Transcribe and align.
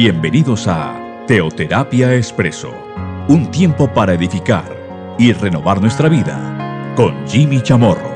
Bienvenidos 0.00 0.68
a 0.68 1.24
Teoterapia 1.26 2.14
Expreso, 2.14 2.72
un 3.28 3.50
tiempo 3.50 3.92
para 3.92 4.14
edificar 4.14 5.16
y 5.18 5.32
renovar 5.32 5.80
nuestra 5.80 6.08
vida 6.08 6.94
con 6.94 7.26
Jimmy 7.26 7.60
Chamorro. 7.60 8.08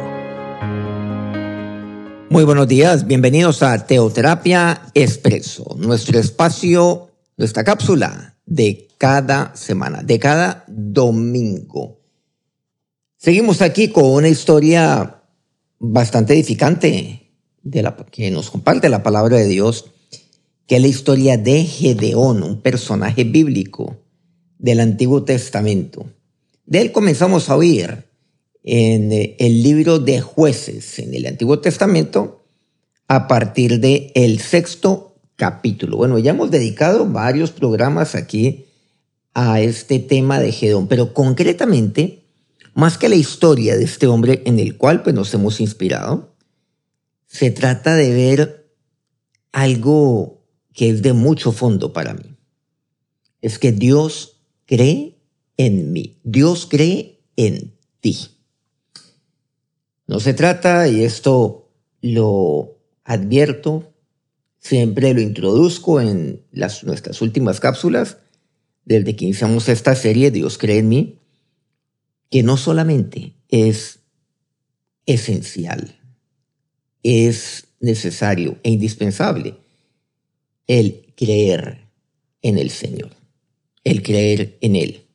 Muy 2.30 2.44
buenos 2.44 2.68
días, 2.68 3.04
bienvenidos 3.04 3.64
a 3.64 3.84
Teoterapia 3.84 4.82
Expreso, 4.94 5.74
nuestro 5.76 6.20
espacio, 6.20 7.10
nuestra 7.36 7.64
cápsula 7.64 8.36
de 8.46 8.86
cada 8.96 9.56
semana, 9.56 10.04
de 10.04 10.20
cada 10.20 10.64
domingo. 10.68 11.98
Seguimos 13.16 13.60
aquí 13.60 13.88
con 13.88 14.04
una 14.04 14.28
historia 14.28 15.20
bastante 15.80 16.34
edificante 16.34 17.32
de 17.60 17.82
la, 17.82 17.96
que 17.96 18.30
nos 18.30 18.52
comparte 18.52 18.88
la 18.88 19.02
palabra 19.02 19.36
de 19.38 19.48
Dios 19.48 19.92
que 20.72 20.76
es 20.76 20.82
la 20.82 20.88
historia 20.88 21.36
de 21.36 21.64
Gedeón, 21.64 22.42
un 22.42 22.62
personaje 22.62 23.24
bíblico 23.24 23.98
del 24.58 24.80
Antiguo 24.80 25.22
Testamento. 25.22 26.06
De 26.64 26.80
él 26.80 26.92
comenzamos 26.92 27.50
a 27.50 27.56
oír 27.56 28.06
en 28.62 29.12
eh, 29.12 29.36
el 29.38 29.62
libro 29.62 29.98
de 29.98 30.22
jueces 30.22 30.98
en 30.98 31.12
el 31.12 31.26
Antiguo 31.26 31.58
Testamento 31.58 32.46
a 33.06 33.28
partir 33.28 33.80
del 33.80 34.12
el 34.14 34.40
sexto 34.40 35.14
capítulo. 35.36 35.98
Bueno, 35.98 36.18
ya 36.18 36.30
hemos 36.30 36.50
dedicado 36.50 37.04
varios 37.04 37.50
programas 37.50 38.14
aquí 38.14 38.64
a 39.34 39.60
este 39.60 39.98
tema 39.98 40.40
de 40.40 40.52
Gedeón, 40.52 40.88
pero 40.88 41.12
concretamente, 41.12 42.22
más 42.72 42.96
que 42.96 43.10
la 43.10 43.16
historia 43.16 43.76
de 43.76 43.84
este 43.84 44.06
hombre 44.06 44.40
en 44.46 44.58
el 44.58 44.78
cual 44.78 45.02
pues, 45.02 45.14
nos 45.14 45.34
hemos 45.34 45.60
inspirado, 45.60 46.34
se 47.26 47.50
trata 47.50 47.94
de 47.94 48.10
ver 48.10 48.72
algo 49.52 50.41
que 50.72 50.90
es 50.90 51.02
de 51.02 51.12
mucho 51.12 51.52
fondo 51.52 51.92
para 51.92 52.14
mí. 52.14 52.36
Es 53.40 53.58
que 53.58 53.72
Dios 53.72 54.40
cree 54.66 55.18
en 55.56 55.92
mí. 55.92 56.18
Dios 56.24 56.66
cree 56.68 57.20
en 57.36 57.74
ti. 58.00 58.18
No 60.06 60.20
se 60.20 60.34
trata, 60.34 60.88
y 60.88 61.02
esto 61.02 61.70
lo 62.00 62.78
advierto, 63.04 63.92
siempre 64.58 65.14
lo 65.14 65.20
introduzco 65.20 66.00
en 66.00 66.44
las, 66.50 66.84
nuestras 66.84 67.22
últimas 67.22 67.60
cápsulas, 67.60 68.18
desde 68.84 69.14
que 69.14 69.26
iniciamos 69.26 69.68
esta 69.68 69.94
serie, 69.94 70.30
Dios 70.30 70.58
cree 70.58 70.78
en 70.78 70.88
mí, 70.88 71.18
que 72.30 72.42
no 72.42 72.56
solamente 72.56 73.34
es 73.48 74.00
esencial, 75.06 76.00
es 77.02 77.68
necesario 77.80 78.58
e 78.62 78.70
indispensable 78.70 79.61
el 80.66 81.12
creer 81.16 81.88
en 82.42 82.58
el 82.58 82.70
Señor, 82.70 83.10
el 83.84 84.02
creer 84.02 84.58
en 84.60 84.76
Él, 84.76 85.06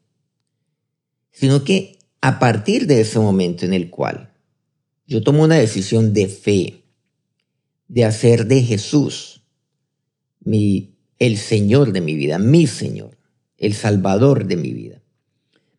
sino 1.31 1.64
que 1.64 2.00
a 2.22 2.40
partir 2.40 2.88
de 2.88 3.02
ese 3.02 3.20
momento 3.20 3.66
en 3.66 3.73
el 3.73 3.90
cual 3.90 4.34
yo 5.06 5.23
tomo 5.23 5.44
una 5.44 5.56
decisión 5.56 6.14
de 6.14 6.28
fe, 6.28 6.84
de 7.88 8.03
hacer 8.03 8.48
de 8.48 8.62
Jesús 8.64 9.44
mi, 10.44 10.95
el 11.20 11.38
Señor 11.38 11.94
de 11.94 12.02
mi 12.02 12.16
vida, 12.16 12.40
mi 12.40 12.68
Señor, 12.68 13.18
el 13.58 13.73
Salvador 13.73 14.45
de 14.48 14.58
mi 14.58 14.73
vida, 14.73 15.02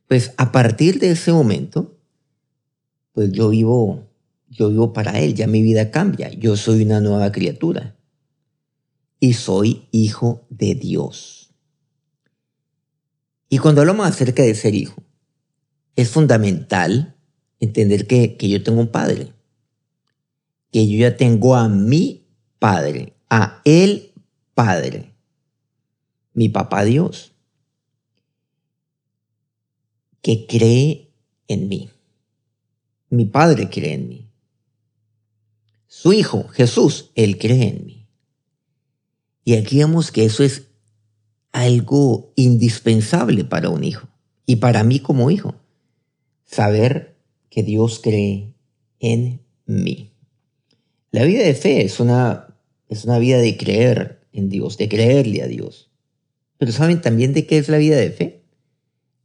pues 0.06 0.32
a 0.38 0.52
partir 0.52 0.98
de 0.98 1.10
ese 1.10 1.32
momento, 1.32 1.98
pues 3.12 3.30
yo 3.32 3.50
vivo, 3.50 4.08
yo 4.48 4.70
vivo 4.70 4.92
para 4.92 5.20
Él, 5.20 5.34
ya 5.34 5.46
mi 5.46 5.62
vida 5.62 5.90
cambia, 5.90 6.30
yo 6.30 6.56
soy 6.56 6.82
una 6.82 7.00
nueva 7.00 7.30
criatura 7.32 7.97
y 9.20 9.34
soy 9.34 9.88
hijo 9.90 10.46
de 10.50 10.74
Dios. 10.74 11.50
Y 13.48 13.58
cuando 13.58 13.80
hablamos 13.80 14.06
acerca 14.06 14.42
de 14.42 14.54
ser 14.54 14.74
hijo, 14.74 15.02
es 15.96 16.10
fundamental 16.10 17.16
entender 17.60 18.06
que, 18.06 18.36
que 18.36 18.48
yo 18.48 18.62
tengo 18.62 18.80
un 18.80 18.88
padre, 18.88 19.32
que 20.70 20.88
yo 20.88 20.98
ya 20.98 21.16
tengo 21.16 21.56
a 21.56 21.68
mi 21.68 22.26
padre, 22.58 23.14
a 23.30 23.60
el 23.64 24.12
padre, 24.54 25.14
mi 26.34 26.48
papá 26.48 26.84
Dios, 26.84 27.32
que 30.22 30.46
cree 30.46 31.10
en 31.48 31.68
mí. 31.68 31.90
Mi 33.10 33.24
padre 33.24 33.70
cree 33.70 33.94
en 33.94 34.08
mí. 34.08 34.30
Su 35.86 36.12
hijo, 36.12 36.46
Jesús, 36.48 37.10
él 37.14 37.38
cree 37.38 37.68
en 37.68 37.86
mí. 37.86 37.97
Y 39.48 39.54
aquí 39.54 39.78
vemos 39.78 40.12
que 40.12 40.26
eso 40.26 40.44
es 40.44 40.64
algo 41.52 42.34
indispensable 42.36 43.44
para 43.44 43.70
un 43.70 43.82
hijo 43.82 44.06
y 44.44 44.56
para 44.56 44.84
mí 44.84 45.00
como 45.00 45.30
hijo. 45.30 45.54
Saber 46.44 47.16
que 47.48 47.62
Dios 47.62 47.98
cree 48.04 48.52
en 49.00 49.40
mí. 49.64 50.12
La 51.12 51.24
vida 51.24 51.42
de 51.44 51.54
fe 51.54 51.82
es 51.82 51.98
una, 51.98 52.58
es 52.90 53.06
una 53.06 53.18
vida 53.18 53.38
de 53.38 53.56
creer 53.56 54.20
en 54.34 54.50
Dios, 54.50 54.76
de 54.76 54.90
creerle 54.90 55.40
a 55.40 55.46
Dios. 55.46 55.88
Pero 56.58 56.70
¿saben 56.70 57.00
también 57.00 57.32
de 57.32 57.46
qué 57.46 57.56
es 57.56 57.70
la 57.70 57.78
vida 57.78 57.96
de 57.96 58.10
fe? 58.10 58.42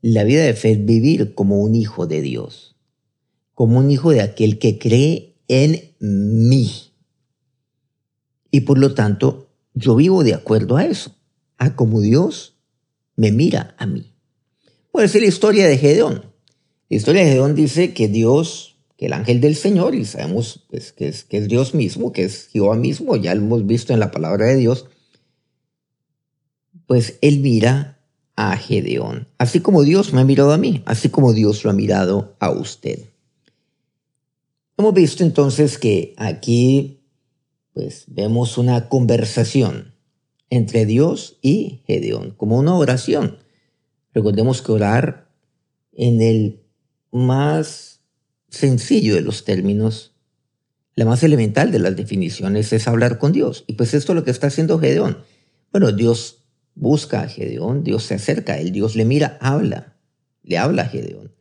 La 0.01 0.23
vida 0.23 0.45
de 0.45 0.53
fe 0.53 0.71
es 0.71 0.85
vivir 0.85 1.35
como 1.35 1.57
un 1.57 1.75
hijo 1.75 2.07
de 2.07 2.21
Dios, 2.21 2.77
como 3.53 3.79
un 3.79 3.91
hijo 3.91 4.11
de 4.11 4.21
aquel 4.21 4.57
que 4.57 4.79
cree 4.79 5.35
en 5.49 5.81
mí. 5.99 6.71
Y 8.51 8.61
por 8.61 8.77
lo 8.77 8.93
tanto, 8.93 9.42
yo 9.73 9.95
vivo 9.95 10.23
de 10.23 10.33
acuerdo 10.33 10.77
a 10.77 10.85
eso, 10.85 11.15
a 11.57 11.75
como 11.75 12.01
Dios 12.01 12.55
me 13.15 13.31
mira 13.31 13.75
a 13.77 13.85
mí. 13.85 14.13
Puede 14.91 15.07
ser 15.07 15.21
la 15.21 15.27
historia 15.27 15.67
de 15.67 15.77
Gedeón. 15.77 16.25
La 16.89 16.97
historia 16.97 17.23
de 17.23 17.29
Gedeón 17.29 17.55
dice 17.55 17.93
que 17.93 18.07
Dios, 18.07 18.77
que 18.97 19.07
el 19.07 19.13
ángel 19.13 19.41
del 19.41 19.55
Señor, 19.55 19.95
y 19.95 20.05
sabemos 20.05 20.65
pues, 20.69 20.91
que, 20.91 21.07
es, 21.07 21.23
que 21.23 21.37
es 21.37 21.47
Dios 21.47 21.73
mismo, 21.73 22.11
que 22.11 22.23
es 22.23 22.47
Jehová 22.47 22.75
mismo, 22.75 23.15
ya 23.15 23.33
lo 23.33 23.41
hemos 23.41 23.65
visto 23.65 23.93
en 23.93 23.99
la 23.99 24.11
palabra 24.11 24.45
de 24.45 24.57
Dios, 24.57 24.87
pues 26.85 27.17
él 27.21 27.39
mira 27.39 27.99
a 28.35 28.55
Gedeón, 28.57 29.27
así 29.37 29.59
como 29.59 29.83
Dios 29.83 30.13
me 30.13 30.21
ha 30.21 30.25
mirado 30.25 30.51
a 30.51 30.57
mí, 30.57 30.83
así 30.85 31.09
como 31.09 31.33
Dios 31.33 31.63
lo 31.63 31.69
ha 31.69 31.73
mirado 31.73 32.35
a 32.39 32.51
usted. 32.51 33.09
Hemos 34.77 34.93
visto 34.93 35.23
entonces 35.23 35.77
que 35.77 36.15
aquí 36.17 37.02
pues 37.73 38.05
vemos 38.07 38.57
una 38.57 38.87
conversación 38.89 39.93
entre 40.49 40.85
Dios 40.85 41.39
y 41.41 41.81
Gedeón, 41.87 42.31
como 42.37 42.57
una 42.59 42.75
oración. 42.75 43.39
Recordemos 44.13 44.61
que 44.61 44.71
orar 44.71 45.29
en 45.91 46.21
el 46.21 46.61
más 47.11 48.01
sencillo 48.49 49.15
de 49.15 49.21
los 49.21 49.43
términos, 49.45 50.13
la 50.95 51.05
más 51.05 51.23
elemental 51.23 51.71
de 51.71 51.79
las 51.79 51.95
definiciones 51.95 52.71
es 52.71 52.87
hablar 52.87 53.17
con 53.17 53.31
Dios. 53.31 53.63
Y 53.65 53.73
pues 53.73 53.95
esto 53.95 54.11
es 54.11 54.15
lo 54.15 54.23
que 54.23 54.29
está 54.29 54.47
haciendo 54.47 54.77
Gedeón. 54.77 55.17
Bueno, 55.71 55.91
Dios 55.91 56.43
busca 56.75 57.21
a 57.21 57.27
Gedeón, 57.27 57.83
Dios 57.83 58.03
se 58.03 58.13
acerca 58.13 58.53
a 58.53 58.59
él, 58.59 58.71
Dios 58.71 58.95
le 58.95 59.05
mira, 59.05 59.37
habla, 59.41 59.95
le 60.43 60.59
habla 60.59 60.83
a 60.83 60.87
Gedeón. 60.87 61.31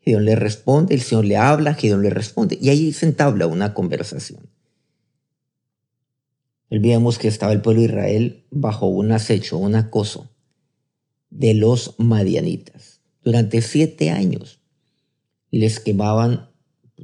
Gedeón 0.00 0.24
le 0.24 0.36
responde, 0.36 0.94
el 0.94 1.02
Señor 1.02 1.26
le 1.26 1.36
habla, 1.36 1.74
Gedeón 1.74 2.02
le 2.02 2.08
responde. 2.08 2.56
Y 2.58 2.70
ahí 2.70 2.94
se 2.94 3.04
entabla 3.04 3.46
una 3.46 3.74
conversación. 3.74 4.48
Olvidemos 6.70 7.18
que 7.18 7.28
estaba 7.28 7.52
el 7.52 7.62
pueblo 7.62 7.80
de 7.80 7.88
Israel 7.88 8.44
bajo 8.50 8.86
un 8.86 9.12
acecho, 9.12 9.56
un 9.56 9.74
acoso 9.74 10.30
de 11.30 11.54
los 11.54 11.94
madianitas. 11.98 13.00
Durante 13.22 13.62
siete 13.62 14.10
años 14.10 14.60
les 15.50 15.80
quemaban 15.80 16.50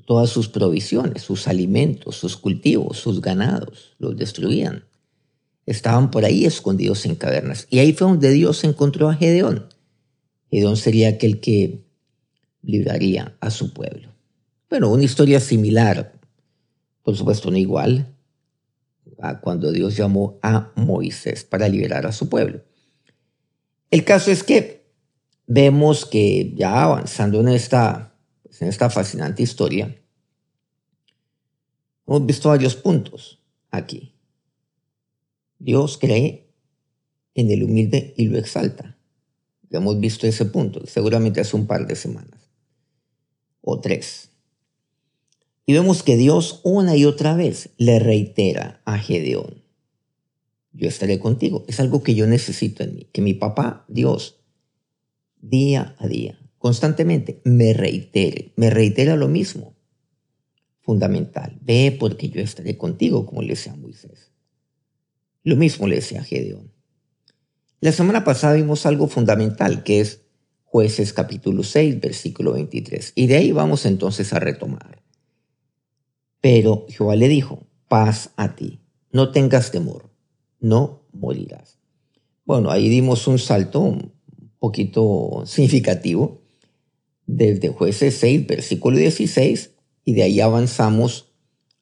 todas 0.07 0.31
sus 0.31 0.49
provisiones, 0.49 1.23
sus 1.23 1.49
alimentos, 1.49 2.17
sus 2.17 2.37
cultivos, 2.37 2.99
sus 2.99 3.21
ganados, 3.21 3.95
los 3.99 4.17
destruían. 4.17 4.85
Estaban 5.67 6.11
por 6.11 6.25
ahí 6.25 6.45
escondidos 6.45 7.07
en 7.07 7.15
cavernas. 7.15 7.67
Y 7.71 7.79
ahí 7.79 7.93
fue 7.93 8.09
donde 8.09 8.31
Dios 8.31 8.65
encontró 8.65 9.09
a 9.09 9.15
Gedeón. 9.15 9.69
Gedeón 10.51 10.77
sería 10.77 11.09
aquel 11.09 11.41
que 11.41 11.85
libraría 12.63 13.37
a 13.41 13.51
su 13.51 13.73
pueblo. 13.73 14.09
Bueno, 14.69 14.91
una 14.91 15.05
historia 15.05 15.41
similar, 15.41 16.13
por 17.03 17.17
supuesto 17.17 17.51
no 17.51 17.57
igual, 17.57 18.14
cuando 19.43 19.73
Dios 19.73 19.97
llamó 19.97 20.39
a 20.43 20.73
Moisés 20.77 21.45
para 21.45 21.69
liberar 21.69 22.07
a 22.07 22.13
su 22.13 22.29
pueblo. 22.29 22.63
El 23.91 24.05
caso 24.05 24.31
es 24.31 24.43
que 24.43 24.87
vemos 25.47 26.07
que 26.07 26.53
ya 26.57 26.83
avanzando 26.83 27.41
en 27.41 27.49
esta, 27.49 28.17
pues, 28.43 28.63
en 28.63 28.69
esta 28.69 28.91
fascinante 28.91 29.43
historia, 29.43 30.01
hemos 32.07 32.27
visto 32.27 32.49
varios 32.49 32.77
puntos 32.77 33.43
aquí. 33.71 34.15
Dios 35.59 35.99
cree 35.99 36.53
en 37.35 37.51
el 37.51 37.63
humilde 37.63 38.15
y 38.17 38.29
lo 38.29 38.39
exalta. 38.39 38.97
Ya 39.71 39.79
hemos 39.79 39.99
visto 39.99 40.27
ese 40.27 40.45
punto, 40.45 40.87
seguramente 40.87 41.41
hace 41.41 41.57
un 41.57 41.67
par 41.67 41.87
de 41.87 41.97
semanas 41.97 42.51
o 43.61 43.81
tres. 43.81 44.31
Y 45.67 45.73
vemos 45.73 46.03
que 46.03 46.17
Dios 46.17 46.61
una 46.63 46.97
y 46.97 47.05
otra 47.05 47.35
vez 47.35 47.71
le 47.79 47.99
reitera 47.99 48.83
a 48.85 48.99
Gedeón. 48.99 49.63
yo 50.77 50.89
estaré 50.89 51.21
contigo. 51.21 51.65
Es 51.69 51.79
algo 51.79 52.03
que 52.03 52.17
yo 52.17 52.27
necesito 52.27 52.83
en 52.83 52.97
mí, 52.97 53.09
que 53.13 53.23
mi 53.23 53.33
papá, 53.33 53.85
Dios, 53.89 54.41
día 55.41 55.95
a 55.99 56.09
día, 56.09 56.39
constantemente 56.59 57.41
me 57.45 57.73
reitere, 57.75 58.53
me 58.57 58.71
reitera 58.71 59.15
lo 59.15 59.29
mismo. 59.29 59.77
Fundamental, 60.81 61.59
ve 61.63 61.97
porque 61.99 62.29
yo 62.29 62.41
estaré 62.41 62.77
contigo, 62.77 63.25
como 63.25 63.41
le 63.41 63.51
decía 63.51 63.77
Moisés. 63.77 64.33
Lo 65.45 65.57
mismo 65.57 65.87
le 65.87 65.97
decía 65.97 66.21
a 66.21 66.25
Gedeón. 66.25 66.73
La 67.81 67.93
semana 67.93 68.25
pasada 68.25 68.55
vimos 68.55 68.85
algo 68.85 69.07
fundamental, 69.07 69.85
que 69.85 70.01
es 70.01 70.23
jueces 70.65 71.13
capítulo 71.13 71.63
6, 71.63 72.01
versículo 72.01 72.55
23. 72.55 73.13
Y 73.15 73.29
de 73.29 73.37
ahí 73.37 73.53
vamos 73.53 73.87
entonces 73.87 74.33
a 74.33 74.41
retomar. 74.41 75.04
Pero 76.45 76.85
Jehová 76.91 77.17
le 77.17 77.27
dijo, 77.29 77.67
paz 77.89 78.35
a 78.37 78.55
ti, 78.55 78.81
no 79.11 79.33
tengas 79.33 79.71
temor, 79.71 80.11
no 80.61 81.07
morirás. 81.15 81.79
Bueno, 82.45 82.71
ahí 82.71 82.91
dimos 82.91 83.27
un 83.27 83.39
salto 83.39 83.81
un 83.81 84.13
poquito 84.59 85.43
significativo 85.47 86.43
desde 87.25 87.71
jueces 87.71 88.17
6, 88.17 88.47
versículo 88.47 88.99
16, 88.99 89.71
y 90.05 90.13
de 90.13 90.23
ahí 90.23 90.41
avanzamos 90.41 91.33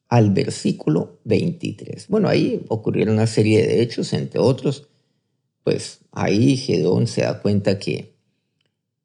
al 0.07 0.31
versículo 0.31 1.19
23. 1.25 2.07
Bueno, 2.07 2.29
ahí 2.29 2.63
ocurrieron 2.69 3.15
una 3.15 3.27
serie 3.27 3.67
de 3.67 3.81
hechos, 3.81 4.13
entre 4.13 4.39
otros, 4.39 4.87
pues 5.65 5.99
ahí 6.13 6.55
Gedón 6.55 7.07
se 7.07 7.23
da 7.23 7.41
cuenta 7.41 7.79
que, 7.79 8.15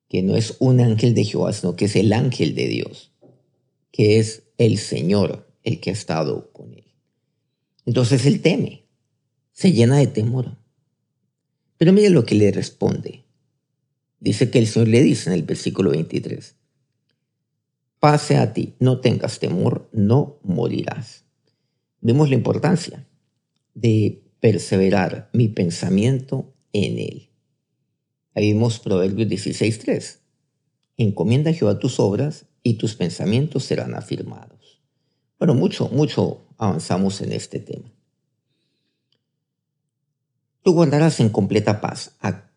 que 0.09 0.23
no 0.23 0.37
es 0.37 0.55
un 0.61 0.79
ángel 0.79 1.17
de 1.17 1.25
Jehová, 1.25 1.53
sino 1.53 1.75
que 1.75 1.87
es 1.87 1.97
el 1.97 2.13
ángel 2.13 2.55
de 2.55 2.69
Dios, 2.69 3.11
que 3.91 4.21
es 4.21 4.45
el 4.57 4.79
Señor 4.79 5.48
el 5.69 5.81
que 5.81 5.91
ha 5.91 5.93
estado 5.93 6.53
con 6.53 6.73
él. 6.75 6.85
Entonces 7.87 8.27
él 8.27 8.41
teme, 8.41 8.85
se 9.53 9.73
llena 9.73 9.99
de 9.99 10.07
temor. 10.07 10.57
Pero 11.77 11.93
mire 11.93 12.11
lo 12.11 12.25
que 12.25 12.35
le 12.35 12.51
responde. 12.51 13.25
Dice 14.21 14.51
que 14.51 14.59
el 14.59 14.67
Señor 14.67 14.89
le 14.89 15.03
dice 15.03 15.31
en 15.31 15.35
el 15.35 15.43
versículo 15.45 15.91
23, 15.91 16.57
pase 18.01 18.37
a 18.37 18.53
ti, 18.53 18.75
no 18.81 19.01
tengas 19.01 19.39
temor, 19.39 19.89
no 19.93 20.41
morirás. 20.43 21.25
Vemos 22.01 22.29
la 22.29 22.35
importancia 22.35 23.07
de 23.75 24.23
perseverar 24.41 25.31
mi 25.33 25.49
pensamiento 25.49 26.55
en 26.73 26.99
él. 26.99 27.29
Ahí 28.35 28.53
vimos 28.53 28.79
Proverbios 28.79 29.29
16.3. 29.29 30.19
Encomienda 30.97 31.51
a 31.51 31.55
Jehová 31.55 31.79
tus 31.79 32.01
obras 32.01 32.47
y 32.63 32.75
tus 32.75 32.95
pensamientos 32.95 33.65
serán 33.65 33.95
afirmados. 33.95 34.58
Bueno, 35.39 35.55
mucho, 35.55 35.89
mucho 35.89 36.47
avanzamos 36.59 37.21
en 37.21 37.33
este 37.33 37.61
tema. 37.61 37.93
Tú 40.63 40.73
guardarás 40.73 41.21
en 41.21 41.29
completa 41.29 41.81
paz 41.81 42.17
a, 42.21 42.51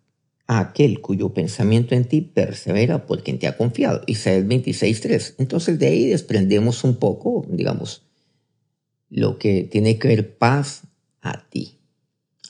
aquel 0.47 0.99
cuyo 0.99 1.33
pensamiento 1.33 1.95
en 1.95 2.05
ti 2.05 2.21
persevera 2.21 3.05
por 3.05 3.23
quien 3.23 3.39
te 3.39 3.47
ha 3.47 3.55
confiado. 3.55 4.01
Isaías 4.07 4.45
26.3. 4.45 5.35
Entonces 5.37 5.79
de 5.79 5.87
ahí 5.87 6.07
desprendemos 6.07 6.83
un 6.83 6.97
poco, 6.97 7.45
digamos, 7.47 8.03
lo 9.09 9.37
que 9.37 9.63
tiene 9.63 9.97
que 9.97 10.07
ver 10.07 10.37
paz 10.37 10.81
a 11.21 11.47
ti. 11.49 11.77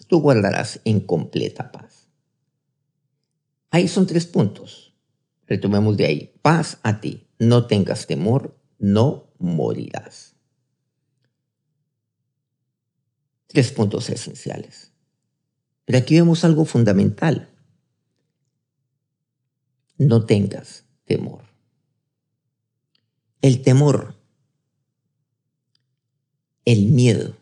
Tú 0.08 0.22
guardarás 0.22 0.80
en 0.86 1.02
completa 1.02 1.72
paz. 1.72 2.08
Ahí 3.70 3.88
son 3.88 4.08
tres 4.08 4.26
puntos. 4.26 4.96
Retomemos 5.46 5.98
de 5.98 6.06
ahí. 6.06 6.34
Paz 6.42 6.80
a 6.84 7.02
ti. 7.02 7.28
No 7.38 7.68
tengas 7.68 8.08
temor, 8.08 8.58
no 8.82 9.32
morirás. 9.38 10.36
Tres 13.48 13.72
puntos 13.72 14.10
esenciales. 14.10 14.92
Pero 15.86 16.00
aquí 16.00 16.16
vemos 16.16 16.44
algo 16.44 16.66
fundamental. 16.66 17.50
No 19.98 20.26
tengas 20.26 20.86
temor. 21.06 21.44
El 23.42 23.62
temor, 23.62 24.16
el 26.66 26.88
miedo, 26.88 27.38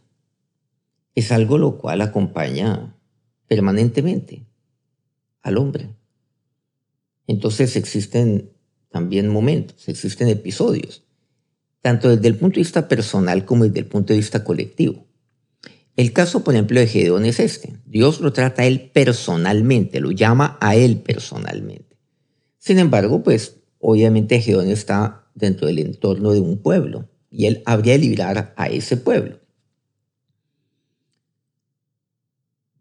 es 1.15 1.31
algo 1.31 1.57
lo 1.57 1.77
cual 1.77 2.01
acompaña 2.01 2.95
permanentemente 3.47 4.45
al 5.41 5.57
hombre. 5.57 5.95
Entonces 7.27 7.75
existen 7.75 8.51
también 8.89 9.29
momentos, 9.29 9.87
existen 9.87 10.27
episodios, 10.29 11.03
tanto 11.81 12.09
desde 12.09 12.27
el 12.27 12.35
punto 12.35 12.55
de 12.55 12.61
vista 12.61 12.87
personal 12.87 13.45
como 13.45 13.65
desde 13.65 13.79
el 13.79 13.85
punto 13.85 14.13
de 14.13 14.19
vista 14.19 14.43
colectivo. 14.43 15.07
El 15.95 16.13
caso, 16.13 16.43
por 16.43 16.53
ejemplo, 16.53 16.79
de 16.79 16.87
Gedeón 16.87 17.25
es 17.25 17.39
este. 17.39 17.77
Dios 17.85 18.21
lo 18.21 18.31
trata 18.31 18.61
a 18.61 18.65
él 18.65 18.91
personalmente, 18.93 19.99
lo 19.99 20.11
llama 20.11 20.57
a 20.61 20.75
él 20.75 20.97
personalmente. 20.97 21.97
Sin 22.57 22.79
embargo, 22.79 23.23
pues 23.23 23.57
obviamente 23.79 24.41
Gedeón 24.41 24.69
está 24.69 25.29
dentro 25.35 25.67
del 25.67 25.79
entorno 25.79 26.31
de 26.31 26.39
un 26.39 26.61
pueblo 26.61 27.09
y 27.29 27.45
él 27.45 27.63
habría 27.65 27.93
de 27.93 27.99
librar 27.99 28.53
a 28.55 28.67
ese 28.67 28.97
pueblo. 28.97 29.39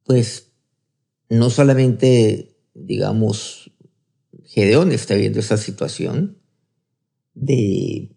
pues 0.08 0.54
no 1.28 1.50
solamente, 1.50 2.56
digamos, 2.72 3.70
Gedeón 4.42 4.90
está 4.90 5.14
viendo 5.16 5.38
esa 5.38 5.58
situación 5.58 6.38
de, 7.34 8.16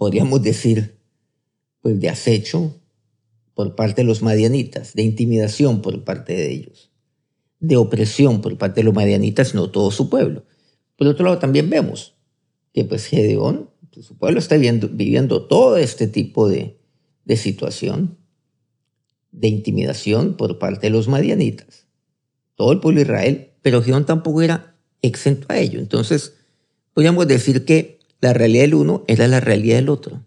podríamos 0.00 0.40
decir, 0.40 0.98
pues 1.82 2.00
de 2.00 2.08
acecho 2.08 2.74
por 3.52 3.74
parte 3.74 4.00
de 4.00 4.08
los 4.08 4.22
madianitas, 4.22 4.94
de 4.94 5.02
intimidación 5.02 5.82
por 5.82 6.04
parte 6.04 6.32
de 6.32 6.50
ellos, 6.50 6.90
de 7.58 7.76
opresión 7.76 8.40
por 8.40 8.56
parte 8.56 8.80
de 8.80 8.84
los 8.84 8.94
madianitas, 8.94 9.54
no 9.54 9.70
todo 9.70 9.90
su 9.90 10.08
pueblo. 10.08 10.46
Por 10.96 11.06
otro 11.06 11.26
lado, 11.26 11.38
también 11.38 11.68
vemos 11.68 12.14
que 12.72 12.84
pues 12.84 13.04
Gedeón, 13.04 13.68
pues, 13.92 14.06
su 14.06 14.16
pueblo 14.16 14.38
está 14.38 14.56
viviendo, 14.56 15.46
todo 15.46 15.76
este 15.76 16.06
tipo 16.06 16.48
de, 16.48 16.80
de 17.26 17.36
situación 17.36 18.16
de 19.32 19.48
intimidación 19.48 20.34
por 20.34 20.58
parte 20.58 20.86
de 20.86 20.92
los 20.92 21.08
madianitas, 21.08 21.88
todo 22.54 22.72
el 22.72 22.80
pueblo 22.80 23.02
Israel, 23.02 23.50
pero 23.60 23.82
Gedeón 23.82 24.06
tampoco 24.06 24.40
era 24.40 24.78
exento 25.02 25.46
a 25.50 25.58
ello. 25.58 25.78
Entonces, 25.78 26.36
podríamos 26.94 27.28
decir 27.28 27.66
que 27.66 27.99
la 28.20 28.32
realidad 28.32 28.64
del 28.64 28.74
uno 28.74 29.04
era 29.06 29.26
la 29.28 29.40
realidad 29.40 29.76
del 29.76 29.88
otro. 29.88 30.24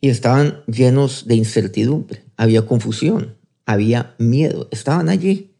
Y 0.00 0.10
estaban 0.10 0.62
llenos 0.66 1.26
de 1.26 1.34
incertidumbre, 1.34 2.24
había 2.36 2.66
confusión, 2.66 3.36
había 3.66 4.14
miedo, 4.18 4.68
estaban 4.70 5.08
allí 5.08 5.54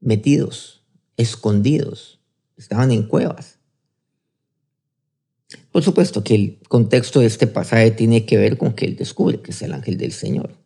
metidos, 0.00 0.84
escondidos, 1.16 2.20
estaban 2.56 2.92
en 2.92 3.02
cuevas. 3.02 3.58
Por 5.72 5.82
supuesto 5.82 6.22
que 6.22 6.34
el 6.34 6.58
contexto 6.68 7.20
de 7.20 7.26
este 7.26 7.46
pasaje 7.46 7.90
tiene 7.90 8.24
que 8.24 8.36
ver 8.36 8.56
con 8.56 8.72
que 8.72 8.86
él 8.86 8.96
descubre 8.96 9.40
que 9.40 9.50
es 9.50 9.62
el 9.62 9.72
ángel 9.72 9.96
del 9.98 10.12
Señor. 10.12 10.56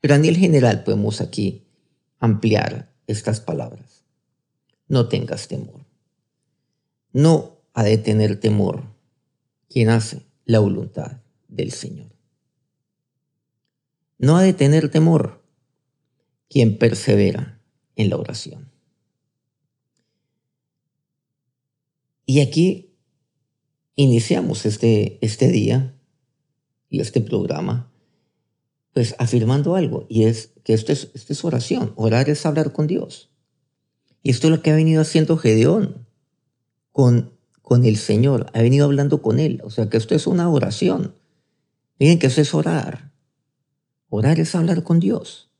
Pero 0.00 0.14
a 0.14 0.18
nivel 0.18 0.38
general 0.38 0.84
podemos 0.84 1.20
aquí 1.20 1.66
ampliar 2.18 2.92
estas 3.06 3.40
palabras. 3.40 4.04
No 4.88 5.08
tengas 5.08 5.48
temor. 5.48 5.89
No 7.12 7.58
ha 7.74 7.82
de 7.82 7.98
tener 7.98 8.38
temor 8.38 8.84
quien 9.68 9.88
hace 9.88 10.22
la 10.44 10.58
voluntad 10.58 11.22
del 11.48 11.72
Señor. 11.72 12.10
No 14.18 14.36
ha 14.36 14.42
de 14.42 14.52
tener 14.52 14.90
temor 14.90 15.42
quien 16.48 16.78
persevera 16.78 17.60
en 17.96 18.10
la 18.10 18.16
oración. 18.16 18.70
Y 22.26 22.40
aquí 22.40 22.94
iniciamos 23.94 24.66
este, 24.66 25.18
este 25.20 25.48
día 25.48 25.96
y 26.88 27.00
este 27.00 27.20
programa, 27.20 27.92
pues 28.92 29.14
afirmando 29.18 29.74
algo, 29.74 30.06
y 30.08 30.24
es 30.24 30.52
que 30.64 30.74
esto 30.74 30.92
es, 30.92 31.10
esto 31.14 31.32
es 31.32 31.44
oración. 31.44 31.92
Orar 31.96 32.28
es 32.28 32.44
hablar 32.46 32.72
con 32.72 32.86
Dios. 32.86 33.30
Y 34.22 34.30
esto 34.30 34.48
es 34.48 34.50
lo 34.50 34.62
que 34.62 34.70
ha 34.70 34.76
venido 34.76 35.00
haciendo 35.02 35.36
Gedeón 35.36 36.09
con, 36.92 37.32
con 37.62 37.84
el 37.84 37.96
Señor. 37.96 38.46
Ha 38.54 38.62
venido 38.62 38.84
hablando 38.84 39.22
con 39.22 39.38
Él. 39.38 39.60
O 39.64 39.70
sea 39.70 39.88
que 39.88 39.96
esto 39.96 40.14
es 40.14 40.26
una 40.26 40.48
oración. 40.48 41.14
Miren 41.98 42.18
que 42.18 42.28
eso 42.28 42.40
es 42.40 42.54
orar. 42.54 43.12
Orar 44.08 44.40
es 44.40 44.54
hablar 44.54 44.82
con 44.82 45.00
Dios. 45.00 45.50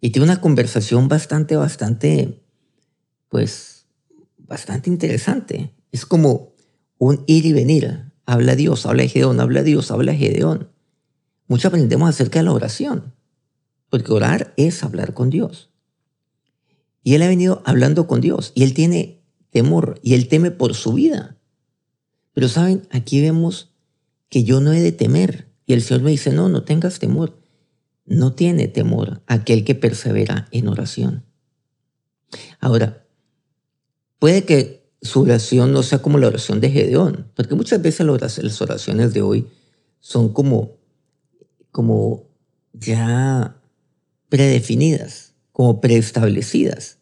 Y 0.00 0.10
tiene 0.10 0.24
una 0.24 0.40
conversación 0.40 1.08
bastante, 1.08 1.56
bastante, 1.56 2.42
pues, 3.28 3.86
bastante 4.38 4.88
interesante. 4.88 5.74
Es 5.92 6.06
como 6.06 6.54
un 6.98 7.22
ir 7.26 7.46
y 7.46 7.52
venir. 7.52 8.12
Habla 8.24 8.56
Dios, 8.56 8.86
habla 8.86 9.06
Gedeón, 9.06 9.40
habla 9.40 9.62
Dios, 9.62 9.90
habla 9.90 10.14
Gedeón. 10.14 10.70
Mucho 11.48 11.68
aprendemos 11.68 12.08
acerca 12.08 12.38
de 12.38 12.44
la 12.44 12.52
oración, 12.52 13.12
porque 13.88 14.12
orar 14.12 14.54
es 14.56 14.84
hablar 14.84 15.14
con 15.14 15.30
Dios. 15.30 15.70
Y 17.02 17.14
él 17.14 17.22
ha 17.22 17.28
venido 17.28 17.62
hablando 17.64 18.06
con 18.06 18.20
Dios 18.20 18.52
y 18.54 18.62
él 18.62 18.72
tiene 18.72 19.19
temor 19.50 19.98
y 20.02 20.14
él 20.14 20.28
teme 20.28 20.50
por 20.50 20.74
su 20.74 20.94
vida. 20.94 21.36
Pero 22.32 22.48
saben, 22.48 22.86
aquí 22.90 23.20
vemos 23.20 23.70
que 24.28 24.44
yo 24.44 24.60
no 24.60 24.72
he 24.72 24.80
de 24.80 24.92
temer. 24.92 25.48
Y 25.66 25.72
el 25.72 25.82
Señor 25.82 26.02
me 26.02 26.10
dice, 26.10 26.32
no, 26.32 26.48
no 26.48 26.64
tengas 26.64 26.98
temor. 26.98 27.38
no 28.06 28.32
tiene 28.32 28.66
temor 28.66 29.22
aquel 29.26 29.64
que 29.64 29.76
persevera 29.76 30.48
en 30.50 30.66
oración. 30.66 31.24
Ahora, 32.58 33.06
puede 34.18 34.44
que 34.44 34.90
su 35.02 35.22
oración 35.22 35.72
no 35.72 35.82
sea 35.82 36.02
como 36.02 36.18
la 36.18 36.26
oración 36.26 36.60
de 36.60 36.70
Gedeón, 36.70 37.30
porque 37.34 37.54
muchas 37.54 37.80
veces 37.80 38.06
las 38.06 38.60
oraciones 38.60 39.14
de 39.14 39.22
hoy 39.22 39.46
son 40.00 40.32
como, 40.32 40.76
como 41.70 42.28
ya 42.72 43.56
predefinidas, 44.28 45.34
como 45.52 45.80
preestablecidas. 45.80 46.99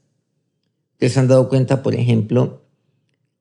Ustedes 0.98 1.16
han 1.16 1.28
dado 1.28 1.48
cuenta, 1.48 1.84
por 1.84 1.94
ejemplo, 1.94 2.64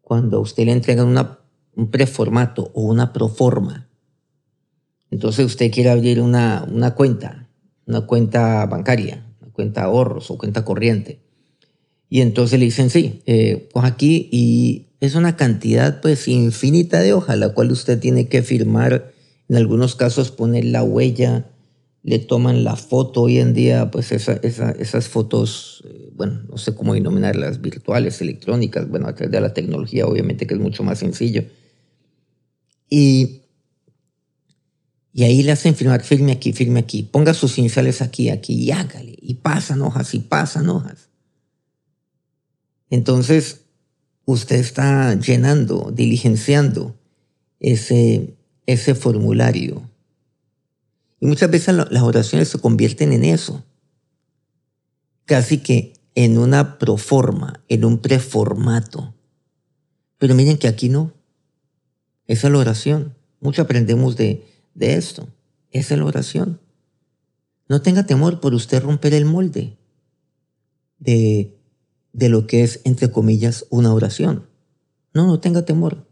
cuando 0.02 0.38
a 0.38 0.42
usted 0.42 0.66
le 0.66 0.74
entregan 0.74 1.08
una, 1.08 1.40
un 1.76 1.90
preformato 1.90 2.70
o 2.76 2.84
una 2.84 3.14
proforma. 3.14 3.90
Entonces 5.10 5.44
usted 5.48 5.72
quiere 5.72 5.90
abrir 5.90 6.22
una, 6.22 6.68
una 6.72 6.94
cuenta, 6.94 7.50
una 7.88 8.02
cuenta 8.02 8.64
bancaria, 8.68 9.26
una 9.42 9.52
cuenta 9.54 9.86
ahorros 9.86 10.30
o 10.30 10.38
cuenta 10.38 10.64
corriente. 10.64 11.20
Y 12.12 12.22
entonces 12.22 12.60
le 12.60 12.66
dicen, 12.66 12.92
sí, 12.92 13.24
eh, 13.26 13.68
pues 13.74 13.86
aquí 13.86 14.30
y 14.32 14.90
es 15.00 15.16
una 15.16 15.36
cantidad 15.36 16.00
pues 16.00 16.28
infinita 16.28 17.00
de 17.00 17.14
hojas, 17.14 17.40
la 17.40 17.56
cual 17.56 17.72
usted 17.72 18.00
tiene 18.00 18.28
que 18.28 18.44
firmar, 18.44 19.14
en 19.50 19.56
algunos 19.56 19.96
casos 19.96 20.30
poner 20.30 20.66
la 20.66 20.84
huella, 20.84 21.48
le 22.04 22.20
toman 22.20 22.64
la 22.64 22.76
foto 22.76 23.24
hoy 23.24 23.40
en 23.40 23.56
día, 23.56 23.90
pues 23.90 24.12
esas 24.12 25.08
fotos, 25.08 25.84
bueno, 26.18 26.42
no 26.50 26.58
sé 26.58 26.76
cómo 26.76 26.94
denominarlas, 26.94 27.62
virtuales, 27.62 28.20
electrónicas, 28.22 28.90
bueno, 28.90 29.08
a 29.08 29.16
través 29.16 29.32
de 29.32 29.40
la 29.40 29.54
tecnología, 29.54 30.06
obviamente 30.06 30.46
que 30.46 30.56
es 30.56 30.60
mucho 30.60 30.84
más 30.84 31.00
sencillo. 31.00 31.46
Y, 32.90 33.44
y 35.14 35.24
ahí 35.24 35.44
le 35.44 35.54
hacen 35.54 35.76
firmar, 35.76 36.04
firme 36.04 36.34
aquí, 36.34 36.52
firme 36.52 36.80
aquí, 36.80 37.04
ponga 37.04 37.34
sus 37.34 37.58
iniciales 37.58 38.02
aquí, 38.02 38.30
aquí, 38.30 38.56
y 38.56 38.72
hágale, 38.72 39.16
y 39.22 39.36
pasan 39.36 39.82
hojas, 39.82 40.14
y 40.14 40.20
pasan 40.20 40.70
hojas. 40.70 41.10
Entonces, 42.90 43.62
usted 44.26 44.58
está 44.58 45.14
llenando, 45.16 45.92
diligenciando 45.94 47.00
ese, 47.60 48.36
ese 48.66 48.96
formulario 48.96 49.88
y 51.20 51.26
muchas 51.26 51.50
veces 51.50 51.76
las 51.76 52.04
oraciones 52.04 52.50
se 52.50 52.60
convierten 52.60 53.12
en 53.12 53.26
eso, 53.26 53.66
casi 55.26 55.60
que 55.60 55.94
en 56.18 56.40
una 56.40 56.80
proforma, 56.80 57.64
en 57.68 57.86
un 57.86 58.00
preformato. 58.00 59.14
Pero 60.18 60.34
miren 60.34 60.58
que 60.58 60.68
aquí 60.68 60.90
no. 60.90 61.14
Esa 62.26 62.48
es 62.48 62.54
la 62.54 62.58
oración. 62.58 63.16
Mucho 63.40 63.62
aprendemos 63.62 64.18
de, 64.18 64.44
de 64.74 64.96
esto. 64.96 65.28
Esa 65.70 65.94
es 65.94 66.00
la 66.00 66.08
oración. 66.08 66.60
No 67.70 67.84
tenga 67.84 68.08
temor 68.08 68.40
por 68.40 68.56
usted 68.56 68.82
romper 68.82 69.14
el 69.14 69.26
molde 69.26 69.78
de, 70.98 71.56
de 72.14 72.30
lo 72.30 72.48
que 72.48 72.64
es, 72.64 72.82
entre 72.84 73.12
comillas, 73.12 73.68
una 73.70 73.94
oración. 73.94 74.50
No, 75.14 75.28
no 75.28 75.40
tenga 75.40 75.66
temor. 75.66 76.08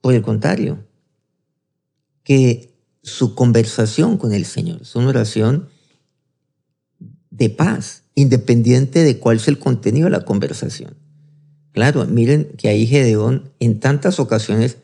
Por 0.00 0.14
el 0.14 0.22
contrario, 0.22 0.84
que 2.24 2.74
su 3.04 3.36
conversación 3.36 4.18
con 4.18 4.32
el 4.32 4.46
Señor. 4.46 4.82
Es 4.82 4.96
una 4.96 5.10
oración 5.10 5.68
de 7.30 7.50
paz, 7.50 8.01
independiente 8.14 9.04
de 9.04 9.18
cuál 9.18 9.36
es 9.36 9.48
el 9.48 9.58
contenido 9.58 10.06
de 10.06 10.12
la 10.12 10.24
conversación. 10.24 10.94
Claro, 11.72 12.04
miren 12.06 12.52
que 12.58 12.68
ahí 12.68 12.86
Gedeón 12.86 13.50
en 13.58 13.80
tantas 13.80 14.20
ocasiones 14.20 14.76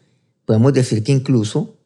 podemos 0.47 0.73
decir 0.73 1.02
que 1.02 1.12
incluso 1.12 1.78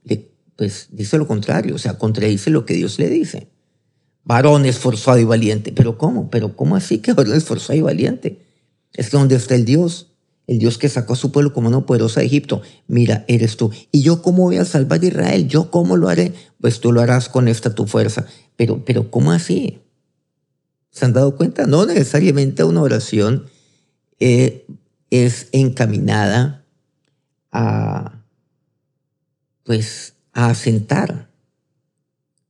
pues, 0.56 0.88
dice 0.92 1.18
lo 1.18 1.26
contrario, 1.26 1.74
o 1.74 1.78
sea, 1.78 1.98
contradice 1.98 2.50
lo 2.50 2.64
que 2.64 2.74
Dios 2.74 2.98
le 2.98 3.08
dice. 3.08 3.48
Varón 4.24 4.64
esforzado 4.64 5.18
y 5.18 5.24
valiente. 5.24 5.72
¿Pero 5.72 5.98
cómo? 5.98 6.30
¿Pero 6.30 6.54
cómo 6.54 6.76
así 6.76 6.98
que 6.98 7.12
varón 7.12 7.36
esforzado 7.36 7.76
y 7.76 7.82
valiente? 7.82 8.38
Es 8.92 9.10
que 9.10 9.16
donde 9.16 9.34
está 9.34 9.56
el 9.56 9.64
Dios, 9.64 10.12
el 10.46 10.58
Dios 10.58 10.78
que 10.78 10.88
sacó 10.88 11.14
a 11.14 11.16
su 11.16 11.32
pueblo 11.32 11.52
como 11.52 11.68
una 11.68 11.84
poderosa 11.84 12.20
de 12.20 12.26
Egipto, 12.26 12.62
mira, 12.86 13.24
eres 13.26 13.56
tú. 13.56 13.72
¿Y 13.90 14.02
yo 14.02 14.22
cómo 14.22 14.44
voy 14.44 14.58
a 14.58 14.64
salvar 14.64 15.02
a 15.02 15.06
Israel? 15.06 15.48
¿Yo 15.48 15.70
cómo 15.70 15.96
lo 15.96 16.08
haré? 16.08 16.32
Pues 16.60 16.78
tú 16.78 16.92
lo 16.92 17.00
harás 17.00 17.28
con 17.28 17.48
esta 17.48 17.74
tu 17.74 17.86
fuerza. 17.86 18.26
Pero, 18.56 18.84
pero 18.84 19.10
¿cómo 19.10 19.32
así? 19.32 19.80
¿Se 20.92 21.04
han 21.04 21.12
dado 21.12 21.36
cuenta? 21.36 21.66
No 21.66 21.84
necesariamente 21.84 22.62
una 22.62 22.82
oración 22.82 23.46
eh, 24.20 24.64
es 25.10 25.48
encaminada 25.50 26.64
a, 27.50 28.22
pues, 29.64 30.14
a 30.32 30.50
asentar 30.50 31.28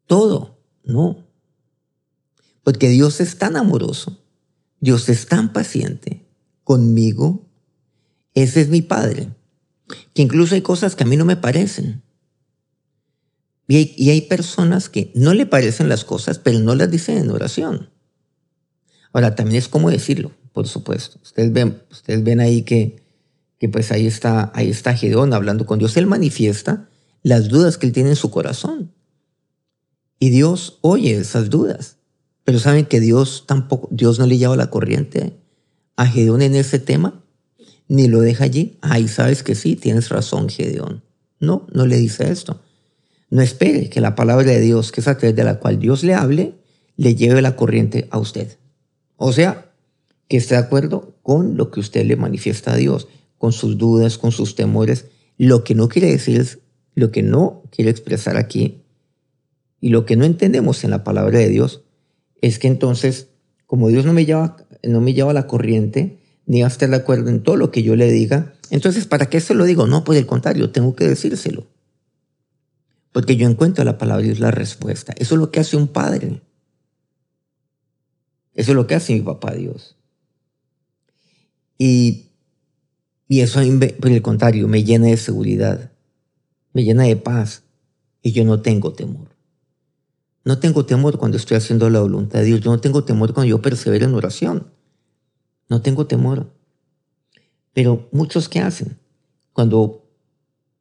todo, 0.07 0.59
no. 0.85 1.25
Porque 2.63 2.91
Dios 2.91 3.23
es 3.23 3.39
tan 3.39 3.57
amoroso, 3.57 4.23
Dios 4.81 5.09
es 5.09 5.27
tan 5.27 5.55
paciente 5.55 6.27
conmigo 6.63 7.49
ese 8.35 8.61
es 8.63 8.69
mi 8.69 8.83
Padre. 8.83 9.29
Que 10.15 10.23
incluso 10.23 10.55
hay 10.55 10.63
cosas 10.63 10.97
que 10.97 11.05
a 11.05 11.07
mí 11.07 11.17
no 11.17 11.25
me 11.25 11.37
parecen. 11.37 12.03
Y 13.69 14.11
hay, 14.11 14.21
personas 14.23 14.91
que 14.91 15.13
no 15.15 15.33
le 15.33 15.47
parecen 15.47 15.89
las 15.89 16.05
cosas, 16.05 16.39
pero 16.39 16.59
no 16.59 16.75
las 16.75 16.91
dicen 16.91 17.17
en 17.17 17.31
oración. 17.31 17.89
Ahora, 19.13 19.35
también 19.35 19.59
es 19.59 19.69
como 19.69 19.91
decirlo, 19.91 20.33
por 20.53 20.69
supuesto. 20.69 21.19
Ustedes 21.23 21.53
ven, 21.53 21.83
ustedes 21.91 22.23
ven 22.25 22.41
ahí 22.41 22.63
que, 22.63 23.03
que 23.59 23.69
pues 23.69 23.93
ahí 23.93 24.07
está, 24.07 24.51
ahí 24.55 24.71
está 24.71 24.95
Gedeón 24.95 25.33
hablando 25.35 25.67
con 25.67 25.79
Dios. 25.79 25.97
Él 25.97 26.07
manifiesta 26.07 26.89
las 27.23 27.49
dudas 27.49 27.79
que 27.79 27.87
él 27.87 27.93
tiene 27.93 28.11
en 28.11 28.17
su 28.17 28.31
corazón. 28.31 28.93
Y 30.19 30.31
Dios 30.31 30.79
oye 30.83 31.17
esas 31.17 31.51
dudas. 31.51 31.97
Pero 32.45 32.59
saben 32.59 32.87
que 32.87 33.01
Dios 33.01 33.45
tampoco, 33.47 33.89
Dios 33.91 34.19
no 34.19 34.27
le 34.27 34.39
lleva 34.39 34.57
la 34.57 34.71
corriente 34.71 35.39
a 35.97 36.07
Gedeón 36.07 36.43
en 36.43 36.55
ese 36.55 36.79
tema 36.79 37.23
ni 37.93 38.09
lo 38.09 38.21
deja 38.21 38.45
allí. 38.45 38.79
Ay, 38.81 39.07
sabes 39.07 39.43
que 39.43 39.55
sí, 39.55 39.77
tienes 39.77 40.09
razón, 40.09 40.49
Gedeón. 40.49 41.03
No, 41.41 41.67
no 41.75 41.85
le 41.85 41.99
dice 41.99 42.31
esto. 42.31 42.59
No 43.29 43.43
espere 43.43 43.91
que 43.91 44.01
la 44.01 44.15
palabra 44.15 44.51
de 44.51 44.61
Dios, 44.61 44.93
que 44.93 45.03
es 45.03 45.09
a 45.09 45.19
través 45.19 45.37
de 45.37 45.45
la 45.45 45.59
cual 45.59 45.79
Dios 45.79 46.03
le 46.03 46.15
hable, 46.15 46.55
le 46.97 47.15
lleve 47.15 47.43
la 47.43 47.55
corriente 47.55 48.09
a 48.11 48.19
usted. 48.19 48.57
O 49.17 49.33
sea, 49.33 49.73
que 50.29 50.37
esté 50.37 50.55
de 50.55 50.61
acuerdo 50.61 51.17
con 51.23 51.57
lo 51.57 51.71
que 51.71 51.81
usted 51.81 52.07
le 52.07 52.17
manifiesta 52.17 52.73
a 52.73 52.77
Dios, 52.77 53.09
con 53.39 53.53
sus 53.53 53.77
dudas, 53.79 54.19
con 54.19 54.33
sus 54.33 54.55
temores. 54.55 55.07
Lo 55.37 55.65
que 55.65 55.75
no 55.75 55.89
quiere 55.89 56.11
decir 56.11 56.41
es, 56.41 56.61
lo 56.95 57.11
que 57.11 57.23
no 57.23 57.63
quiere 57.71 57.91
expresar 57.91 58.37
aquí, 58.37 58.83
y 59.81 59.89
lo 59.89 60.07
que 60.07 60.17
no 60.17 60.25
entendemos 60.25 60.85
en 60.85 60.91
la 60.91 61.03
palabra 61.03 61.39
de 61.39 61.49
Dios, 61.49 61.83
es 62.41 62.59
que 62.59 62.69
entonces, 62.69 63.29
como 63.67 63.89
Dios 63.89 64.05
no 64.05 64.13
me 64.13 64.25
lleva, 64.25 64.57
no 64.85 65.01
me 65.01 65.13
lleva 65.13 65.33
la 65.33 65.47
corriente, 65.47 66.19
ni 66.47 66.61
va 66.61 66.69
a 66.69 66.71
estar 66.71 66.89
de 66.89 66.97
acuerdo 66.97 67.31
en 67.31 67.43
todo 67.43 67.57
lo 67.57 67.71
que 67.71 67.83
yo 67.83 67.97
le 67.97 68.11
diga. 68.11 68.55
Entonces, 68.71 69.07
¿para 69.07 69.27
qué 69.27 69.41
se 69.41 69.55
lo 69.55 69.65
digo? 69.65 69.87
No, 69.87 70.05
por 70.05 70.17
el 70.17 70.27
contrario, 70.27 70.71
tengo 70.71 70.95
que 70.95 71.07
decírselo. 71.07 71.67
Porque 73.11 73.37
yo 73.37 73.49
encuentro 73.49 73.85
la 73.85 73.99
palabra 73.99 74.25
y 74.25 74.31
es 74.31 74.41
la 74.41 74.51
respuesta. 74.51 75.15
Eso 75.19 75.35
es 75.35 75.39
lo 75.41 75.51
que 75.51 75.61
hace 75.61 75.77
un 75.77 75.89
padre. 75.89 76.41
Eso 78.63 78.71
es 78.71 78.77
lo 78.77 78.87
que 78.87 78.95
hace 78.95 79.13
mi 79.13 79.23
papá 79.23 79.55
Dios. 79.55 79.97
Y, 81.79 82.29
y 83.27 83.41
eso, 83.41 83.59
por 83.99 84.13
el 84.13 84.23
contrario, 84.23 84.69
me 84.69 84.85
llena 84.85 85.09
de 85.09 85.17
seguridad, 85.17 85.91
me 86.73 86.85
llena 86.85 87.03
de 87.03 87.17
paz 87.17 87.65
y 88.23 88.31
yo 88.31 88.45
no 88.45 88.63
tengo 88.63 88.93
temor. 88.93 89.31
No 90.45 90.61
tengo 90.61 90.87
temor 90.87 91.19
cuando 91.19 91.39
estoy 91.39 91.57
haciendo 91.57 91.91
la 91.91 91.99
voluntad 91.99 92.39
de 92.39 92.45
Dios. 92.45 92.61
Yo 92.61 92.71
no 92.71 92.81
tengo 92.81 93.03
temor 93.03 93.35
cuando 93.35 93.51
yo 93.51 93.61
persevero 93.61 94.07
en 94.07 94.15
oración. 94.15 94.69
No 95.69 95.83
tengo 95.83 96.07
temor. 96.07 96.53
Pero 97.73 98.09
muchos 98.13 98.49
que 98.49 98.61
hacen 98.61 99.01
cuando, 99.53 100.09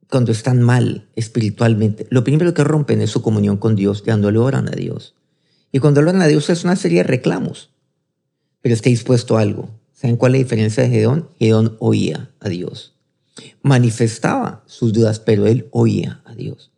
cuando 0.08 0.32
están 0.32 0.62
mal 0.62 1.10
espiritualmente, 1.16 2.06
lo 2.12 2.24
primero 2.24 2.54
que 2.54 2.64
rompen 2.64 3.02
es 3.02 3.10
su 3.10 3.24
comunión 3.24 3.58
con 3.58 3.76
Dios, 3.76 4.04
cuando 4.04 4.30
le 4.30 4.38
oran 4.38 4.68
a 4.68 4.74
Dios. 4.74 5.16
Y 5.72 5.80
cuando 5.80 6.04
le 6.04 6.10
oran 6.10 6.22
a 6.22 6.28
Dios 6.28 6.52
es 6.52 6.64
una 6.64 6.76
serie 6.76 7.00
de 7.00 7.06
reclamos. 7.06 7.71
Pero 8.62 8.76
está 8.76 8.90
dispuesto 8.90 9.38
a 9.38 9.42
algo. 9.42 9.70
¿Saben 9.94 10.18
cuál 10.18 10.34
es 10.34 10.40
la 10.40 10.44
diferencia 10.44 10.84
de 10.84 10.90
Gedeón? 10.90 11.30
Gedeón 11.38 11.78
oía 11.80 12.32
a 12.40 12.50
Dios. 12.50 12.96
Manifestaba 13.62 14.64
sus 14.66 14.94
dudas, 14.94 15.20
pero 15.20 15.46
él 15.48 15.68
oía 15.72 16.22
a 16.26 16.34
Dios. 16.36 16.72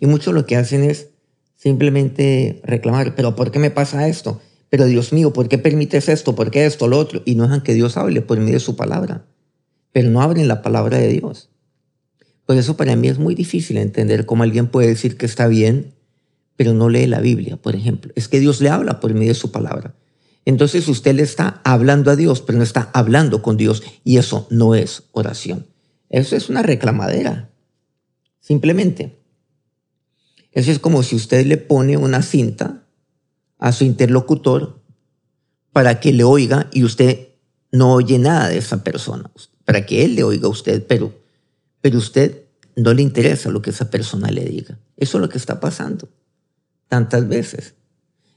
Y 0.00 0.06
muchos 0.06 0.34
lo 0.34 0.46
que 0.46 0.56
hacen 0.56 0.84
es 0.84 1.10
simplemente 1.56 2.60
reclamar, 2.64 3.14
pero 3.14 3.34
¿por 3.34 3.50
qué 3.50 3.58
me 3.58 3.70
pasa 3.70 4.08
esto? 4.08 4.40
Pero 4.70 4.84
Dios 4.84 5.12
mío, 5.12 5.32
¿por 5.32 5.48
qué 5.48 5.58
permites 5.58 6.08
esto? 6.08 6.34
¿Por 6.34 6.50
qué 6.50 6.66
esto, 6.66 6.88
lo 6.88 6.98
otro? 6.98 7.22
Y 7.24 7.34
no 7.34 7.44
dejan 7.44 7.62
que 7.62 7.74
Dios 7.74 7.96
hable 7.96 8.20
por 8.20 8.38
medio 8.38 8.54
de 8.54 8.60
su 8.60 8.76
palabra. 8.76 9.24
Pero 9.92 10.10
no 10.10 10.20
abren 10.20 10.48
la 10.48 10.62
palabra 10.62 10.98
de 10.98 11.08
Dios. 11.08 11.48
Por 12.44 12.56
eso 12.56 12.76
para 12.76 12.96
mí 12.96 13.08
es 13.08 13.18
muy 13.18 13.34
difícil 13.34 13.78
entender 13.78 14.26
cómo 14.26 14.42
alguien 14.42 14.68
puede 14.68 14.88
decir 14.88 15.16
que 15.16 15.26
está 15.26 15.48
bien, 15.48 15.94
pero 16.56 16.74
no 16.74 16.88
lee 16.88 17.06
la 17.06 17.20
Biblia, 17.20 17.56
por 17.56 17.74
ejemplo. 17.74 18.12
Es 18.14 18.28
que 18.28 18.40
Dios 18.40 18.60
le 18.60 18.68
habla 18.68 19.00
por 19.00 19.14
medio 19.14 19.28
de 19.28 19.34
su 19.34 19.52
palabra. 19.52 19.94
Entonces 20.48 20.88
usted 20.88 21.14
le 21.14 21.24
está 21.24 21.60
hablando 21.62 22.10
a 22.10 22.16
Dios, 22.16 22.40
pero 22.40 22.56
no 22.56 22.64
está 22.64 22.90
hablando 22.94 23.42
con 23.42 23.58
Dios. 23.58 23.82
Y 24.02 24.16
eso 24.16 24.46
no 24.48 24.74
es 24.74 25.02
oración. 25.12 25.66
Eso 26.08 26.36
es 26.36 26.48
una 26.48 26.62
reclamadera. 26.62 27.50
Simplemente. 28.40 29.20
Eso 30.52 30.70
es 30.70 30.78
como 30.78 31.02
si 31.02 31.16
usted 31.16 31.44
le 31.44 31.58
pone 31.58 31.98
una 31.98 32.22
cinta 32.22 32.86
a 33.58 33.72
su 33.72 33.84
interlocutor 33.84 34.82
para 35.70 36.00
que 36.00 36.14
le 36.14 36.24
oiga 36.24 36.70
y 36.72 36.82
usted 36.82 37.28
no 37.70 37.92
oye 37.92 38.18
nada 38.18 38.48
de 38.48 38.56
esa 38.56 38.82
persona, 38.82 39.30
para 39.66 39.84
que 39.84 40.06
él 40.06 40.14
le 40.14 40.22
oiga 40.22 40.46
a 40.46 40.50
usted, 40.50 40.86
pero, 40.86 41.12
pero 41.82 41.98
usted 41.98 42.44
no 42.74 42.94
le 42.94 43.02
interesa 43.02 43.50
lo 43.50 43.60
que 43.60 43.68
esa 43.68 43.90
persona 43.90 44.30
le 44.30 44.46
diga. 44.46 44.78
Eso 44.96 45.18
es 45.18 45.20
lo 45.20 45.28
que 45.28 45.36
está 45.36 45.60
pasando 45.60 46.08
tantas 46.88 47.28
veces. 47.28 47.74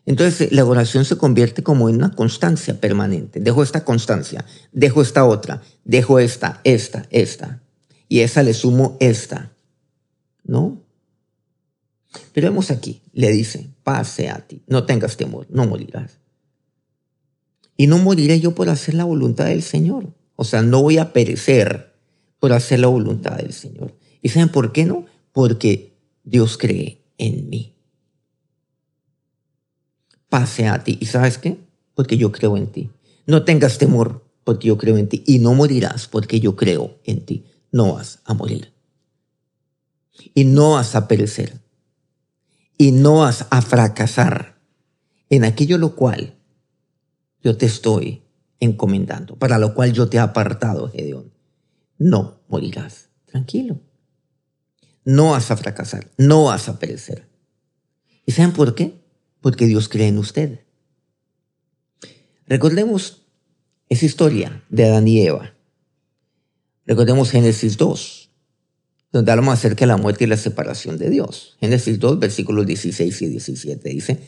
Entonces 0.06 0.52
la 0.52 0.66
oración 0.66 1.06
se 1.06 1.18
convierte 1.18 1.64
como 1.64 1.90
en 1.90 1.96
una 1.96 2.12
constancia 2.12 2.80
permanente. 2.80 3.40
Dejo 3.40 3.64
esta 3.64 3.86
constancia, 3.86 4.46
dejo 4.72 5.02
esta 5.02 5.26
otra, 5.26 5.62
dejo 5.86 6.20
esta, 6.20 6.60
esta, 6.64 7.06
esta. 7.12 7.62
Y 8.08 8.22
esa 8.22 8.44
le 8.44 8.54
sumo 8.54 8.98
esta. 9.00 9.54
¿No? 10.44 10.82
Pero 12.34 12.50
vemos 12.50 12.72
aquí, 12.72 13.02
le 13.14 13.32
dice, 13.32 13.70
pase 13.84 14.30
a 14.30 14.46
ti, 14.46 14.64
no 14.68 14.86
tengas 14.86 15.18
temor, 15.18 15.48
no 15.50 15.66
morirás. 15.66 16.18
Y 17.78 17.88
no 17.88 17.98
moriré 17.98 18.40
yo 18.40 18.54
por 18.54 18.70
hacer 18.70 18.96
la 18.96 19.06
voluntad 19.06 19.46
del 19.46 19.64
Señor. 19.64 20.14
O 20.36 20.44
sea, 20.44 20.62
no 20.62 20.82
voy 20.82 20.98
a 20.98 21.14
perecer 21.14 21.94
por 22.40 22.54
hacer 22.54 22.80
la 22.80 22.88
voluntad 22.88 23.38
del 23.38 23.54
Señor. 23.54 23.96
¿Y 24.22 24.30
saben 24.30 24.50
por 24.50 24.72
qué 24.72 24.86
no? 24.86 25.06
Porque 25.32 25.94
Dios 26.24 26.58
cree 26.58 27.02
en 27.18 27.50
mí. 27.50 27.71
Pase 30.32 30.70
a 30.70 30.82
ti. 30.82 30.98
¿Y 31.02 31.08
sabes 31.08 31.38
qué? 31.38 31.60
Porque 31.94 32.16
yo 32.16 32.32
creo 32.32 32.56
en 32.56 32.68
ti. 32.68 32.90
No 33.26 33.44
tengas 33.44 33.78
temor 33.78 34.26
porque 34.46 34.70
yo 34.70 34.78
creo 34.78 34.96
en 34.96 35.10
ti. 35.10 35.26
Y 35.28 35.40
no 35.40 35.54
morirás 35.54 36.08
porque 36.08 36.40
yo 36.40 36.56
creo 36.56 37.02
en 37.04 37.26
ti. 37.26 37.44
No 37.70 37.96
vas 37.96 38.20
a 38.24 38.34
morir. 38.34 38.72
Y 40.34 40.46
no 40.46 40.72
vas 40.72 40.96
a 40.96 41.10
perecer. 41.10 41.60
Y 42.78 42.94
no 42.94 43.18
vas 43.18 43.46
a 43.50 43.62
fracasar 43.62 44.58
en 45.30 45.44
aquello 45.44 45.78
lo 45.78 45.98
cual 45.98 46.38
yo 47.44 47.58
te 47.58 47.66
estoy 47.66 48.24
encomendando, 48.62 49.36
para 49.36 49.60
lo 49.60 49.74
cual 49.74 49.92
yo 49.92 50.08
te 50.08 50.16
he 50.16 50.20
apartado, 50.22 50.90
Gedeón. 50.90 51.34
No 51.98 52.40
morirás. 52.48 53.10
Tranquilo. 53.26 53.82
No 55.04 55.32
vas 55.32 55.52
a 55.52 55.58
fracasar, 55.58 56.10
no 56.18 56.46
vas 56.46 56.70
a 56.70 56.80
perecer. 56.80 57.28
¿Y 58.26 58.32
saben 58.32 58.54
por 58.54 58.76
qué? 58.76 59.01
Porque 59.42 59.66
Dios 59.66 59.90
cree 59.90 60.08
en 60.08 60.18
usted. 60.18 60.62
Recordemos 62.48 63.24
esa 63.90 64.06
historia 64.06 64.64
de 64.70 64.86
Adán 64.86 65.08
y 65.08 65.22
Eva. 65.22 65.54
Recordemos 66.86 67.32
Génesis 67.32 67.78
2, 67.78 68.30
donde 69.12 69.32
hablamos 69.32 69.54
acerca 69.54 69.82
de 69.82 69.88
la 69.88 69.98
muerte 69.98 70.24
y 70.24 70.28
la 70.28 70.38
separación 70.38 70.98
de 70.98 71.10
Dios. 71.10 71.58
Génesis 71.60 72.00
2, 72.00 72.20
versículos 72.20 72.66
16 72.66 73.22
y 73.22 73.28
17 73.28 73.90
dice, 73.90 74.20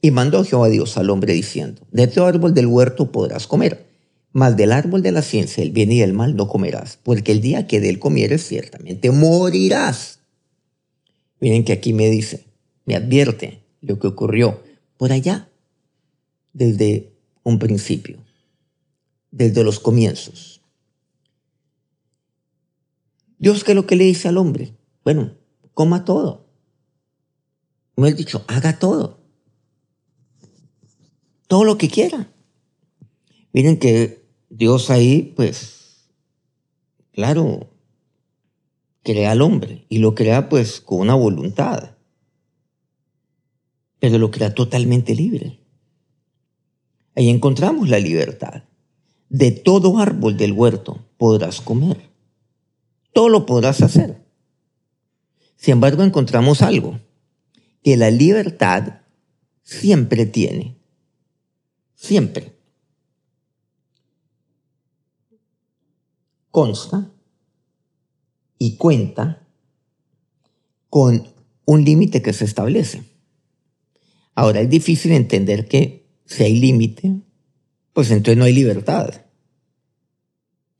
y 0.00 0.10
mandó 0.10 0.44
Jehová 0.44 0.68
Dios 0.68 0.96
al 0.96 1.10
hombre 1.10 1.32
diciendo, 1.32 1.82
de 1.90 2.06
todo 2.06 2.26
árbol 2.26 2.54
del 2.54 2.66
huerto 2.66 3.10
podrás 3.10 3.46
comer, 3.46 3.86
mas 4.32 4.56
del 4.56 4.72
árbol 4.72 5.02
de 5.02 5.12
la 5.12 5.22
ciencia, 5.22 5.62
el 5.62 5.70
bien 5.70 5.90
y 5.90 6.02
el 6.02 6.12
mal 6.12 6.36
no 6.36 6.48
comerás, 6.48 6.98
porque 7.02 7.32
el 7.32 7.40
día 7.40 7.66
que 7.66 7.80
de 7.80 7.88
él 7.88 7.98
comieres 7.98 8.46
ciertamente 8.46 9.10
morirás. 9.10 10.20
Miren 11.40 11.64
que 11.64 11.72
aquí 11.72 11.92
me 11.92 12.10
dice, 12.10 12.46
me 12.84 12.94
advierte 12.94 13.65
lo 13.80 13.98
que 13.98 14.06
ocurrió 14.06 14.62
por 14.96 15.12
allá, 15.12 15.50
desde 16.52 17.12
un 17.42 17.58
principio, 17.58 18.18
desde 19.30 19.62
los 19.62 19.78
comienzos. 19.78 20.60
Dios, 23.38 23.64
¿qué 23.64 23.72
es 23.72 23.76
lo 23.76 23.86
que 23.86 23.96
le 23.96 24.04
dice 24.04 24.28
al 24.28 24.38
hombre? 24.38 24.74
Bueno, 25.04 25.32
coma 25.74 26.04
todo. 26.04 26.46
Me 27.96 28.08
ha 28.08 28.12
dicho, 28.12 28.44
haga 28.48 28.78
todo 28.78 29.26
todo 31.46 31.64
lo 31.64 31.78
que 31.78 31.88
quiera. 31.88 32.32
Miren 33.52 33.78
que 33.78 34.24
Dios 34.50 34.90
ahí, 34.90 35.32
pues, 35.36 36.08
claro, 37.12 37.70
crea 39.02 39.32
al 39.32 39.42
hombre 39.42 39.86
y 39.88 39.98
lo 39.98 40.14
crea 40.14 40.48
pues 40.48 40.80
con 40.80 41.00
una 41.00 41.14
voluntad, 41.14 41.95
pero 44.10 44.18
lo 44.18 44.30
crea 44.30 44.54
totalmente 44.54 45.14
libre. 45.14 45.58
Ahí 47.14 47.28
encontramos 47.28 47.88
la 47.88 47.98
libertad. 47.98 48.62
De 49.28 49.50
todo 49.50 49.98
árbol 49.98 50.36
del 50.36 50.52
huerto 50.52 51.04
podrás 51.18 51.60
comer. 51.60 52.10
Todo 53.12 53.28
lo 53.28 53.46
podrás 53.46 53.82
hacer. 53.82 54.22
Sin 55.56 55.72
embargo, 55.72 56.04
encontramos 56.04 56.62
algo, 56.62 57.00
que 57.82 57.96
la 57.96 58.10
libertad 58.10 59.00
siempre 59.62 60.26
tiene 60.26 60.76
siempre 61.96 62.54
consta 66.50 67.10
y 68.58 68.76
cuenta 68.76 69.46
con 70.88 71.28
un 71.64 71.84
límite 71.84 72.22
que 72.22 72.32
se 72.32 72.44
establece. 72.44 73.15
Ahora 74.36 74.60
es 74.60 74.68
difícil 74.68 75.12
entender 75.12 75.66
que 75.66 76.06
si 76.26 76.44
hay 76.44 76.60
límite, 76.60 77.16
pues 77.94 78.10
entonces 78.10 78.36
no 78.36 78.44
hay 78.44 78.52
libertad. 78.52 79.22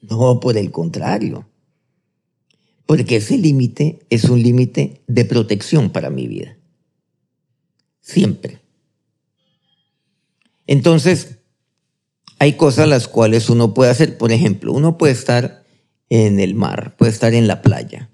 No, 0.03 0.39
por 0.41 0.59
el 0.59 0.71
contrario. 0.71 1.49
Porque 2.85 3.17
ese 3.17 3.39
límite 3.39 4.01
es 4.11 4.25
un 4.25 4.43
límite 4.43 5.01
de 5.07 5.25
protección 5.25 5.91
para 5.91 6.11
mi 6.11 6.29
vida. 6.29 6.59
Siempre. 8.03 8.61
Entonces, 10.67 11.39
hay 12.39 12.53
cosas 12.53 12.87
las 12.89 13.09
cuales 13.09 13.49
uno 13.49 13.73
puede 13.73 13.91
hacer. 13.91 14.19
Por 14.19 14.33
ejemplo, 14.33 14.75
uno 14.75 14.99
puede 14.99 15.15
estar 15.15 15.65
en 16.11 16.41
el 16.41 16.55
mar, 16.55 16.95
puede 16.99 17.11
estar 17.11 17.33
en 17.33 17.47
la 17.47 17.63
playa. 17.63 18.11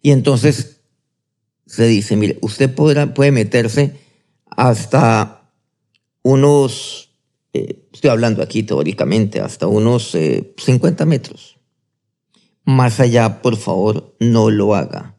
Y 0.00 0.12
entonces 0.12 0.80
se 1.66 1.86
dice, 1.86 2.16
mire, 2.16 2.38
usted 2.40 2.74
podrá, 2.74 3.12
puede 3.12 3.32
meterse 3.32 4.05
hasta 4.56 5.50
unos, 6.22 7.10
eh, 7.52 7.86
estoy 7.92 8.10
hablando 8.10 8.42
aquí 8.42 8.62
teóricamente, 8.62 9.40
hasta 9.40 9.66
unos 9.66 10.16
50 10.56 11.04
eh, 11.04 11.06
metros. 11.06 11.58
Más 12.64 12.98
allá, 12.98 13.42
por 13.42 13.56
favor, 13.56 14.16
no 14.18 14.50
lo 14.50 14.74
haga. 14.74 15.16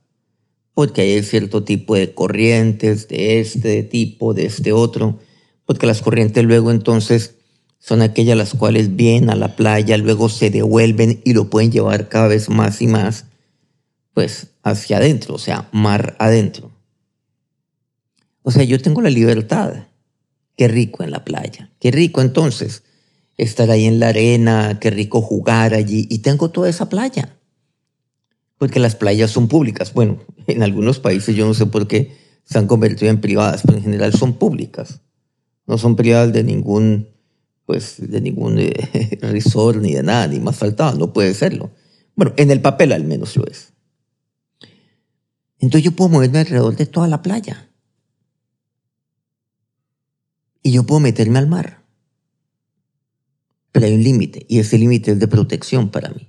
Porque 0.73 1.01
hay 1.01 1.23
cierto 1.23 1.63
tipo 1.63 1.95
de 1.95 2.13
corrientes, 2.13 3.07
de 3.07 3.39
este 3.39 3.83
tipo, 3.83 4.33
de 4.33 4.45
este 4.45 4.73
otro 4.73 5.19
porque 5.67 5.85
las 5.85 6.01
corrientes 6.01 6.43
luego 6.45 6.71
entonces 6.71 7.35
son 7.77 8.01
aquellas 8.01 8.37
las 8.37 8.53
cuales 8.55 8.95
vienen 8.95 9.29
a 9.29 9.35
la 9.35 9.55
playa, 9.55 9.97
luego 9.97 10.29
se 10.29 10.49
devuelven 10.49 11.21
y 11.25 11.33
lo 11.33 11.49
pueden 11.49 11.71
llevar 11.71 12.09
cada 12.09 12.29
vez 12.29 12.49
más 12.49 12.81
y 12.81 12.87
más, 12.87 13.25
pues 14.13 14.47
hacia 14.63 14.97
adentro, 14.97 15.35
o 15.35 15.37
sea, 15.37 15.69
mar 15.73 16.15
adentro. 16.17 16.71
O 18.47 18.51
sea, 18.51 18.63
yo 18.63 18.79
tengo 18.79 19.01
la 19.01 19.09
libertad. 19.09 19.87
Qué 20.55 20.69
rico 20.69 21.03
en 21.03 21.11
la 21.11 21.25
playa. 21.25 21.69
Qué 21.81 21.91
rico 21.91 22.21
entonces 22.21 22.83
estar 23.35 23.69
ahí 23.69 23.83
en 23.83 23.99
la 23.99 24.07
arena, 24.07 24.77
qué 24.79 24.89
rico 24.89 25.21
jugar 25.21 25.73
allí. 25.73 26.07
Y 26.09 26.19
tengo 26.19 26.49
toda 26.49 26.69
esa 26.69 26.87
playa. 26.87 27.35
Porque 28.57 28.79
las 28.79 28.95
playas 28.95 29.31
son 29.31 29.49
públicas. 29.49 29.93
Bueno, 29.93 30.19
en 30.47 30.63
algunos 30.63 30.99
países 30.99 31.35
yo 31.35 31.45
no 31.45 31.53
sé 31.53 31.65
por 31.65 31.87
qué 31.87 32.15
se 32.45 32.57
han 32.57 32.67
convertido 32.67 33.11
en 33.11 33.19
privadas, 33.19 33.63
pero 33.65 33.79
en 33.79 33.83
general 33.83 34.13
son 34.13 34.33
públicas 34.33 35.01
no 35.67 35.77
son 35.77 35.95
privadas 35.95 36.33
de 36.33 36.43
ningún, 36.43 37.09
pues, 37.65 37.95
de 37.99 38.21
ningún 38.21 38.57
eh, 38.57 39.19
resort 39.21 39.79
ni 39.79 39.93
de 39.93 40.01
nada, 40.01 40.27
ni 40.27 40.39
más 40.39 40.55
faltaba, 40.55 40.95
no 40.95 41.13
puede 41.13 41.33
serlo. 41.33 41.71
Bueno, 42.15 42.33
en 42.37 42.49
el 42.49 42.61
papel 42.61 42.93
al 42.93 43.03
menos 43.03 43.35
lo 43.35 43.45
es. 43.45 43.73
Entonces 45.59 45.83
yo 45.83 45.91
puedo 45.91 46.09
moverme 46.09 46.39
alrededor 46.39 46.75
de 46.75 46.85
toda 46.85 47.07
la 47.07 47.21
playa. 47.21 47.66
Y 50.67 50.73
yo 50.73 50.83
puedo 50.83 50.99
meterme 50.99 51.39
al 51.39 51.47
mar. 51.47 51.81
Pero 53.71 53.85
hay 53.85 53.93
un 53.93 54.03
límite, 54.03 54.45
y 54.49 54.59
ese 54.59 54.77
límite 54.77 55.11
es 55.11 55.19
de 55.19 55.29
protección 55.29 55.91
para 55.91 56.09
mí. 56.09 56.27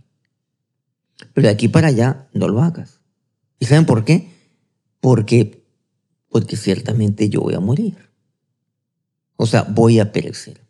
Pero 1.34 1.48
de 1.48 1.52
aquí 1.52 1.66
para 1.66 1.88
allá 1.88 2.28
no 2.32 2.46
lo 2.46 2.62
hagas. 2.62 3.00
¿Y 3.58 3.66
saben 3.66 3.84
por 3.84 4.04
qué? 4.04 4.28
Porque, 5.00 5.64
porque 6.28 6.56
ciertamente 6.56 7.28
yo 7.28 7.40
voy 7.40 7.54
a 7.54 7.58
morir. 7.58 7.96
O 9.34 9.46
sea, 9.46 9.64
voy 9.64 9.98
a 9.98 10.12
perecer. 10.12 10.60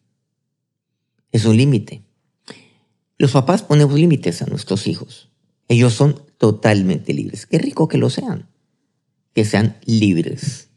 Es 1.30 1.44
un 1.44 1.58
límite. 1.58 2.00
Los 3.18 3.32
papás 3.32 3.62
ponemos 3.62 3.92
límites 3.96 4.40
a 4.40 4.46
nuestros 4.46 4.86
hijos. 4.86 5.28
Ellos 5.68 5.92
son 5.92 6.22
totalmente 6.38 7.12
libres. 7.12 7.44
Qué 7.44 7.58
rico 7.58 7.86
que 7.86 7.98
lo 7.98 8.08
sean. 8.08 8.48
Que 9.34 9.44
sean 9.44 9.76
libres. 9.84 10.70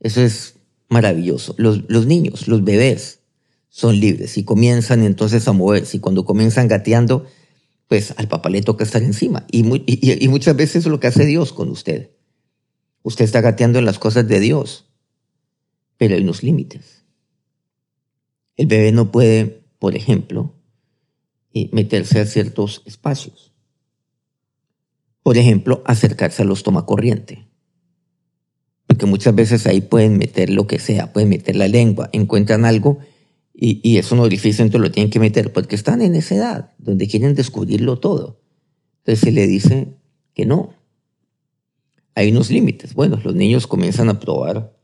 Eso 0.00 0.20
es 0.20 0.57
maravilloso. 0.88 1.54
Los, 1.58 2.06
niños, 2.06 2.48
los 2.48 2.64
bebés, 2.64 3.20
son 3.68 4.00
libres 4.00 4.38
y 4.38 4.44
comienzan 4.44 5.02
entonces 5.04 5.46
a 5.46 5.52
moverse. 5.52 5.98
Y 5.98 6.00
cuando 6.00 6.24
comienzan 6.24 6.68
gateando, 6.68 7.26
pues 7.86 8.14
al 8.16 8.28
papá 8.28 8.48
le 8.50 8.62
toca 8.62 8.84
estar 8.84 9.02
encima. 9.02 9.46
Y, 9.50 9.64
y 10.24 10.28
muchas 10.28 10.56
veces 10.56 10.84
es 10.84 10.86
lo 10.86 11.00
que 11.00 11.06
hace 11.06 11.26
Dios 11.26 11.52
con 11.52 11.68
usted. 11.68 12.10
Usted 13.02 13.24
está 13.24 13.40
gateando 13.40 13.78
en 13.78 13.84
las 13.84 13.98
cosas 13.98 14.26
de 14.26 14.40
Dios 14.40 14.88
pero 15.98 16.14
hay 16.14 16.22
unos 16.22 16.42
límites. 16.42 17.04
El 18.56 18.68
bebé 18.68 18.92
no 18.92 19.10
puede, 19.10 19.66
por 19.78 19.94
ejemplo, 19.94 20.54
eh, 21.52 21.68
meterse 21.72 22.20
a 22.20 22.26
ciertos 22.26 22.82
espacios. 22.86 23.52
Por 25.22 25.36
ejemplo, 25.36 25.82
acercarse 25.84 26.42
a 26.42 26.44
los 26.46 26.62
tomacorriente. 26.62 27.47
Porque 28.88 29.06
muchas 29.06 29.34
veces 29.36 29.68
ahí 29.68 29.80
pueden 29.80 30.18
meter 30.18 30.50
lo 30.50 30.66
que 30.66 30.80
sea, 30.80 31.12
pueden 31.12 31.28
meter 31.28 31.54
la 31.54 31.68
lengua, 31.68 32.10
encuentran 32.12 32.64
algo 32.64 32.98
y, 33.54 33.80
y 33.88 33.98
es 33.98 34.10
un 34.10 34.18
orificio, 34.18 34.64
entonces 34.64 34.88
lo 34.88 34.92
tienen 34.92 35.10
que 35.10 35.20
meter, 35.20 35.52
porque 35.52 35.76
están 35.76 36.02
en 36.02 36.16
esa 36.16 36.34
edad 36.34 36.72
donde 36.78 37.06
quieren 37.06 37.36
descubrirlo 37.36 38.00
todo. 38.00 38.40
Entonces 38.98 39.20
se 39.20 39.30
le 39.30 39.46
dice 39.46 39.94
que 40.34 40.46
no. 40.46 40.74
Hay 42.14 42.32
unos 42.32 42.50
límites. 42.50 42.94
Bueno, 42.94 43.20
los 43.22 43.34
niños 43.34 43.66
comienzan 43.66 44.08
a 44.08 44.18
probar, 44.18 44.76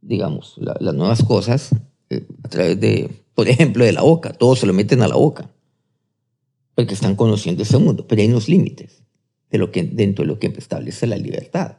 digamos, 0.00 0.56
las 0.58 0.94
nuevas 0.94 1.22
cosas 1.22 1.70
eh, 2.10 2.26
a 2.42 2.48
través 2.48 2.80
de, 2.80 3.10
por 3.34 3.48
ejemplo, 3.48 3.84
de 3.84 3.92
la 3.92 4.02
boca. 4.02 4.32
Todos 4.32 4.60
se 4.60 4.66
lo 4.66 4.72
meten 4.72 5.02
a 5.02 5.08
la 5.08 5.16
boca 5.16 5.50
porque 6.74 6.94
están 6.94 7.16
conociendo 7.16 7.62
ese 7.62 7.78
mundo, 7.78 8.06
pero 8.06 8.22
hay 8.22 8.28
unos 8.28 8.48
límites 8.48 9.02
de 9.50 9.58
lo 9.58 9.70
que, 9.70 9.84
dentro 9.84 10.24
de 10.24 10.28
lo 10.28 10.38
que 10.38 10.48
establece 10.48 11.06
la 11.06 11.16
libertad. 11.16 11.78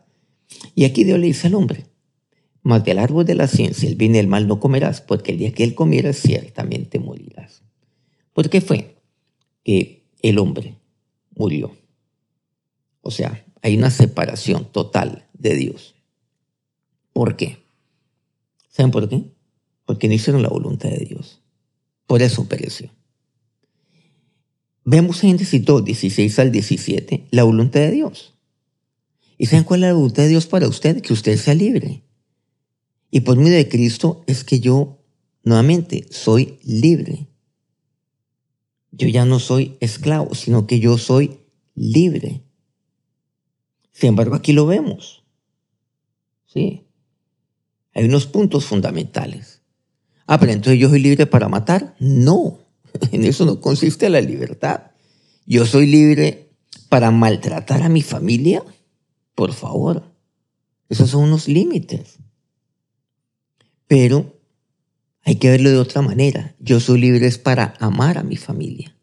Y 0.76 0.86
aquí 0.86 1.04
Dios 1.04 1.20
le 1.20 1.28
dice 1.28 1.48
al 1.48 1.56
hombre, 1.56 1.86
más 2.64 2.84
del 2.84 3.00
árbol 3.00 3.26
de 3.26 3.36
la 3.36 3.48
ciencia, 3.48 3.88
el 3.88 3.96
bien 3.96 4.16
y 4.16 4.18
el 4.18 4.28
mal 4.28 4.48
no 4.48 4.60
comerás, 4.60 5.02
porque 5.02 5.32
el 5.32 5.38
día 5.38 5.54
que 5.54 5.64
él 5.64 5.76
comieras 5.76 6.18
ciertamente 6.18 7.00
morirás. 7.00 7.62
¿Por 8.34 8.50
qué 8.50 8.60
fue 8.62 8.98
que 9.64 10.04
el 10.22 10.40
hombre 10.40 10.76
murió? 11.36 11.76
O 13.02 13.12
sea, 13.12 13.46
hay 13.62 13.78
una 13.78 13.92
separación 13.92 14.66
total 14.72 15.28
de 15.34 15.56
Dios. 15.56 15.96
¿Por 17.14 17.38
qué? 17.38 17.60
¿Saben 18.70 18.92
por 18.92 19.08
qué? 19.08 19.24
Porque 19.86 20.08
no 20.08 20.14
hicieron 20.14 20.42
la 20.42 20.50
voluntad 20.50 20.90
de 20.90 21.06
Dios. 21.06 21.42
Por 22.08 22.22
eso 22.22 22.48
pereció. 22.50 22.90
Vemos 24.84 25.24
en 25.24 25.32
Génesis 25.32 25.66
2, 25.66 25.86
16 25.86 26.40
al 26.40 26.52
17, 26.52 27.28
la 27.32 27.44
voluntad 27.44 27.80
de 27.80 27.92
Dios. 27.92 28.35
¿Y 29.38 29.48
saben 29.48 29.64
cuál 29.64 29.84
es 29.84 29.90
la 29.90 29.94
voluntad 29.94 30.24
de 30.24 30.30
Dios 30.30 30.48
para 30.48 30.68
usted? 30.68 31.02
Que 31.02 31.14
usted 31.14 31.38
sea 31.38 31.54
libre. 31.54 32.04
Y 33.12 33.22
por 33.22 33.38
medio 33.38 33.58
de 33.58 33.70
Cristo 33.70 34.24
es 34.28 34.44
que 34.44 34.60
yo, 34.60 35.00
nuevamente, 35.44 36.08
soy 36.10 36.60
libre. 36.64 37.28
Yo 38.92 39.08
ya 39.08 39.26
no 39.26 39.40
soy 39.40 39.78
esclavo, 39.80 40.36
sino 40.36 40.68
que 40.68 40.80
yo 40.80 40.98
soy 40.98 41.40
libre. 41.76 42.44
Sin 43.92 44.10
embargo, 44.10 44.36
aquí 44.36 44.54
lo 44.54 44.66
vemos. 44.66 45.24
Sí. 46.46 46.86
Hay 47.94 48.06
unos 48.06 48.28
puntos 48.28 48.66
fundamentales. 48.66 49.62
Ah, 50.28 50.40
pero 50.40 50.52
entonces 50.52 50.80
yo 50.80 50.90
soy 50.90 51.00
libre 51.00 51.26
para 51.26 51.48
matar. 51.50 51.96
No. 52.00 52.60
En 53.12 53.26
eso 53.26 53.46
no 53.46 53.60
consiste 53.60 54.10
la 54.10 54.22
libertad. 54.22 54.92
Yo 55.46 55.66
soy 55.66 55.88
libre 55.88 56.50
para 56.90 57.12
maltratar 57.12 57.84
a 57.84 57.90
mi 57.90 58.02
familia. 58.02 58.64
Por 59.36 59.54
favor. 59.54 60.12
Esos 60.90 61.10
son 61.10 61.24
unos 61.24 61.48
límites. 61.48 62.18
Pero 63.88 64.40
hay 65.24 65.36
que 65.36 65.50
verlo 65.50 65.70
de 65.70 65.78
otra 65.78 66.02
manera. 66.02 66.56
Yo 66.60 66.80
soy 66.80 67.00
libre 67.00 67.30
para 67.38 67.74
amar 67.80 68.18
a 68.18 68.24
mi 68.24 68.38
familia. 68.38 68.96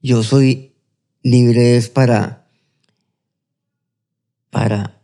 Yo 0.00 0.22
soy 0.22 0.76
libre 1.22 1.82
para, 1.92 2.48
para, 4.50 5.02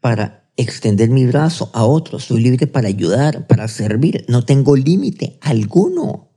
para 0.00 0.50
extender 0.56 1.10
mi 1.10 1.26
brazo 1.26 1.70
a 1.74 1.84
otros, 1.84 2.24
soy 2.24 2.40
libre 2.40 2.66
para 2.66 2.88
ayudar, 2.88 3.46
para 3.46 3.68
servir, 3.68 4.24
no 4.28 4.44
tengo 4.44 4.76
límite 4.76 5.38
alguno 5.40 6.30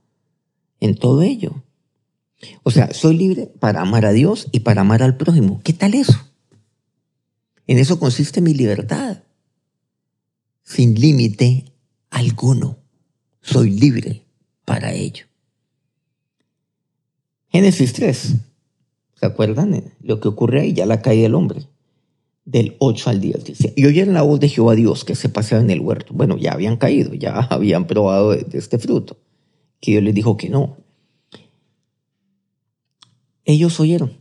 en 0.80 0.96
todo 0.96 1.22
ello. 1.22 1.62
O 2.62 2.70
sea, 2.70 2.92
soy 2.92 3.16
libre 3.16 3.46
para 3.46 3.82
amar 3.82 4.06
a 4.06 4.12
Dios 4.12 4.48
y 4.52 4.60
para 4.60 4.80
amar 4.80 5.02
al 5.02 5.16
prójimo. 5.16 5.60
¿Qué 5.62 5.72
tal 5.72 5.94
eso? 5.94 6.18
En 7.66 7.78
eso 7.78 7.98
consiste 7.98 8.40
mi 8.40 8.54
libertad. 8.54 9.22
Sin 10.62 10.94
límite 10.94 11.72
alguno. 12.10 12.78
Soy 13.42 13.70
libre 13.70 14.24
para 14.64 14.92
ello. 14.92 15.26
Génesis 17.48 17.92
3. 17.92 18.34
¿Se 19.14 19.26
acuerdan 19.26 19.92
lo 20.00 20.20
que 20.20 20.28
ocurre 20.28 20.62
ahí? 20.62 20.72
Ya 20.72 20.86
la 20.86 21.02
caída 21.02 21.24
del 21.24 21.34
hombre 21.34 21.66
del 22.44 22.76
8 22.78 23.10
al 23.10 23.20
10. 23.20 23.44
Dice, 23.44 23.72
y 23.76 23.86
oyeron 23.86 24.14
la 24.14 24.22
voz 24.22 24.40
de 24.40 24.48
Jehová 24.48 24.74
Dios 24.74 25.04
que 25.04 25.14
se 25.14 25.28
paseaba 25.28 25.62
en 25.62 25.70
el 25.70 25.80
huerto. 25.80 26.12
Bueno, 26.14 26.36
ya 26.36 26.52
habían 26.52 26.76
caído, 26.76 27.14
ya 27.14 27.34
habían 27.50 27.86
probado 27.86 28.32
este 28.32 28.78
fruto, 28.78 29.18
que 29.80 29.92
Dios 29.92 30.02
les 30.02 30.14
dijo 30.14 30.36
que 30.36 30.48
no. 30.48 30.76
Ellos 33.50 33.80
oyeron 33.80 34.12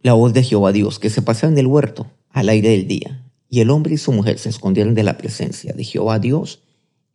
la 0.00 0.14
voz 0.14 0.32
de 0.32 0.42
Jehová 0.42 0.72
Dios 0.72 0.98
que 0.98 1.10
se 1.10 1.20
paseaba 1.20 1.52
en 1.52 1.58
el 1.58 1.66
huerto 1.66 2.10
al 2.30 2.48
aire 2.48 2.70
del 2.70 2.88
día, 2.88 3.30
y 3.50 3.60
el 3.60 3.68
hombre 3.68 3.92
y 3.92 3.98
su 3.98 4.12
mujer 4.12 4.38
se 4.38 4.48
escondieron 4.48 4.94
de 4.94 5.02
la 5.02 5.18
presencia 5.18 5.74
de 5.74 5.84
Jehová 5.84 6.18
Dios 6.18 6.62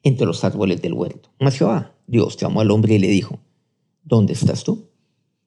entre 0.03 0.27
los 0.27 0.43
árboles 0.43 0.83
del 0.83 0.93
huerto. 0.93 1.31
Mas 1.39 1.57
Jehová 1.57 1.95
Dios 2.05 2.37
llamó 2.37 2.61
al 2.61 2.69
hombre 2.69 2.93
y 2.93 2.99
le 2.99 3.07
dijo, 3.07 3.39
¿dónde 4.03 4.33
estás 4.33 4.63
tú? 4.63 4.91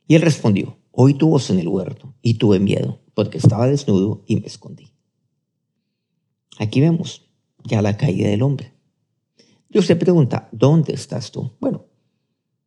Y 0.08 0.16
él 0.16 0.22
respondió, 0.22 0.76
oí 0.90 1.14
tu 1.14 1.28
voz 1.28 1.48
en 1.50 1.60
el 1.60 1.68
huerto, 1.68 2.12
y 2.22 2.34
tuve 2.34 2.58
miedo, 2.58 2.98
porque 3.14 3.38
estaba 3.38 3.68
desnudo 3.68 4.24
y 4.26 4.40
me 4.40 4.48
escondí. 4.48 4.90
Aquí 6.58 6.80
vemos 6.80 7.30
ya 7.62 7.82
la 7.82 7.96
caída 7.96 8.28
del 8.28 8.42
hombre. 8.42 8.72
Dios 9.68 9.86
se 9.86 9.94
pregunta, 9.94 10.48
¿dónde 10.50 10.92
estás 10.92 11.30
tú? 11.30 11.52
Bueno, 11.60 11.86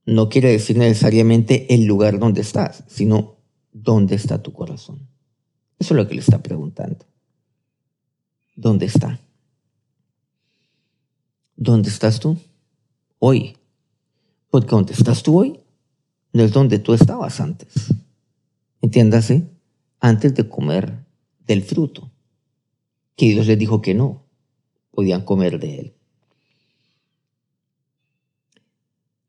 no 0.05 0.29
quiere 0.29 0.49
decir 0.49 0.77
necesariamente 0.77 1.75
el 1.75 1.83
lugar 1.83 2.19
donde 2.19 2.39
estás, 2.39 2.85
sino 2.87 3.38
dónde 3.71 4.15
está 4.15 4.41
tu 4.41 4.53
corazón. 4.53 5.07
Eso 5.79 5.93
es 5.93 5.97
lo 5.97 6.07
que 6.07 6.15
le 6.15 6.21
está 6.21 6.41
preguntando. 6.41 7.05
¿Dónde 8.55 8.85
está? 8.85 9.19
¿Dónde 11.55 11.89
estás 11.89 12.19
tú? 12.19 12.37
Hoy. 13.19 13.57
Porque 14.49 14.69
donde 14.71 14.93
estás 14.93 15.23
tú 15.23 15.39
hoy 15.39 15.59
no 16.33 16.43
es 16.43 16.51
donde 16.51 16.79
tú 16.79 16.93
estabas 16.93 17.39
antes. 17.39 17.93
Entiéndase, 18.81 19.47
antes 19.99 20.33
de 20.35 20.47
comer 20.47 21.05
del 21.45 21.63
fruto 21.63 22.11
que 23.15 23.25
Dios 23.27 23.47
les 23.47 23.59
dijo 23.59 23.81
que 23.81 23.93
no 23.93 24.23
podían 24.91 25.23
comer 25.23 25.59
de 25.59 25.79
él. 25.79 25.93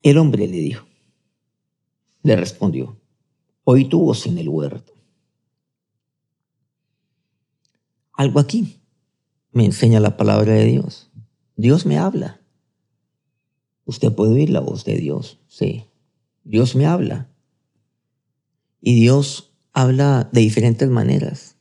El 0.02 0.18
hombre 0.18 0.46
le 0.46 0.56
dijo, 0.56 0.86
le 2.22 2.36
respondió, 2.36 2.99
oí 3.70 3.84
tu 3.84 4.00
voz 4.00 4.26
en 4.26 4.38
el 4.38 4.48
huerto. 4.48 4.92
Algo 8.12 8.40
aquí 8.40 8.80
me 9.52 9.64
enseña 9.64 10.00
la 10.00 10.16
palabra 10.16 10.52
de 10.52 10.64
Dios. 10.64 11.10
Dios 11.56 11.86
me 11.86 11.98
habla. 11.98 12.40
Usted 13.84 14.12
puede 14.12 14.34
oír 14.34 14.50
la 14.50 14.60
voz 14.60 14.84
de 14.84 14.96
Dios, 14.96 15.38
sí. 15.48 15.86
Dios 16.44 16.76
me 16.76 16.86
habla. 16.86 17.28
Y 18.80 18.94
Dios 19.00 19.52
habla 19.72 20.28
de 20.32 20.40
diferentes 20.40 20.88
maneras. 20.88 21.56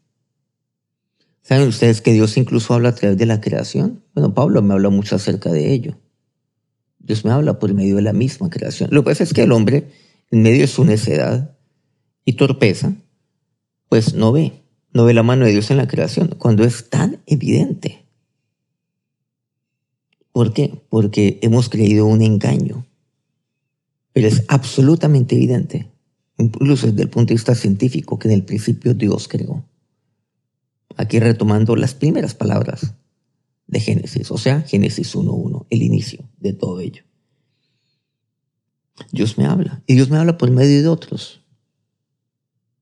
¿Saben 1.42 1.68
ustedes 1.68 2.02
que 2.02 2.14
Dios 2.14 2.38
incluso 2.38 2.74
habla 2.74 2.90
a 2.90 2.96
través 2.96 3.18
de 3.18 3.26
la 3.26 3.42
creación? 3.42 4.04
Bueno, 4.14 4.34
Pablo 4.34 4.62
me 4.62 4.74
habla 4.74 4.90
mucho 4.90 5.16
acerca 5.16 5.52
de 5.52 5.74
ello. 5.74 5.98
Dios 7.00 7.26
me 7.26 7.32
habla 7.32 7.58
por 7.58 7.74
medio 7.74 7.96
de 7.96 8.04
la 8.04 8.14
misma 8.14 8.50
creación. 8.50 8.90
Lo 8.92 9.04
que 9.04 9.12
pasa 9.12 9.24
es 9.24 9.34
que 9.34 9.44
el 9.44 9.52
hombre, 9.52 9.90
en 10.30 10.44
medio 10.44 10.62
de 10.62 10.68
su 10.68 10.86
necedad 10.86 11.58
y 12.30 12.34
torpeza, 12.34 12.94
pues 13.88 14.14
no 14.14 14.32
ve, 14.32 14.62
no 14.94 15.06
ve 15.06 15.16
la 15.16 15.24
mano 15.24 15.46
de 15.46 15.52
Dios 15.52 15.72
en 15.72 15.78
la 15.78 15.88
creación, 15.88 16.36
cuando 16.38 16.64
es 16.64 16.88
tan 16.88 17.24
evidente. 17.26 18.06
¿Por 20.32 20.54
qué? 20.54 20.80
Porque 20.90 21.40
hemos 21.42 21.70
creído 21.70 22.06
un 22.06 22.22
engaño. 22.22 22.86
Pero 24.14 24.28
es 24.28 24.44
absolutamente 24.48 25.36
evidente, 25.38 25.90
incluso 26.38 26.86
desde 26.86 27.02
el 27.02 27.10
punto 27.10 27.30
de 27.30 27.34
vista 27.34 27.56
científico, 27.56 28.20
que 28.20 28.28
en 28.28 28.36
el 28.36 28.44
principio 28.44 28.94
Dios 28.94 29.28
creó 29.28 29.66
aquí 30.98 31.20
retomando 31.20 31.76
las 31.76 31.96
primeras 31.96 32.36
palabras 32.36 32.94
de 33.66 33.80
Génesis, 33.80 34.30
o 34.30 34.38
sea, 34.38 34.62
Génesis 34.62 35.16
1.1, 35.16 35.66
el 35.72 35.82
inicio 35.82 36.30
de 36.38 36.54
todo 36.54 36.80
ello. 36.80 37.02
Dios 39.12 39.40
me 39.40 39.46
habla, 39.46 39.82
y 39.88 39.96
Dios 39.96 40.12
me 40.12 40.18
habla 40.18 40.38
por 40.38 40.52
medio 40.52 40.80
de 40.80 40.90
otros. 40.90 41.39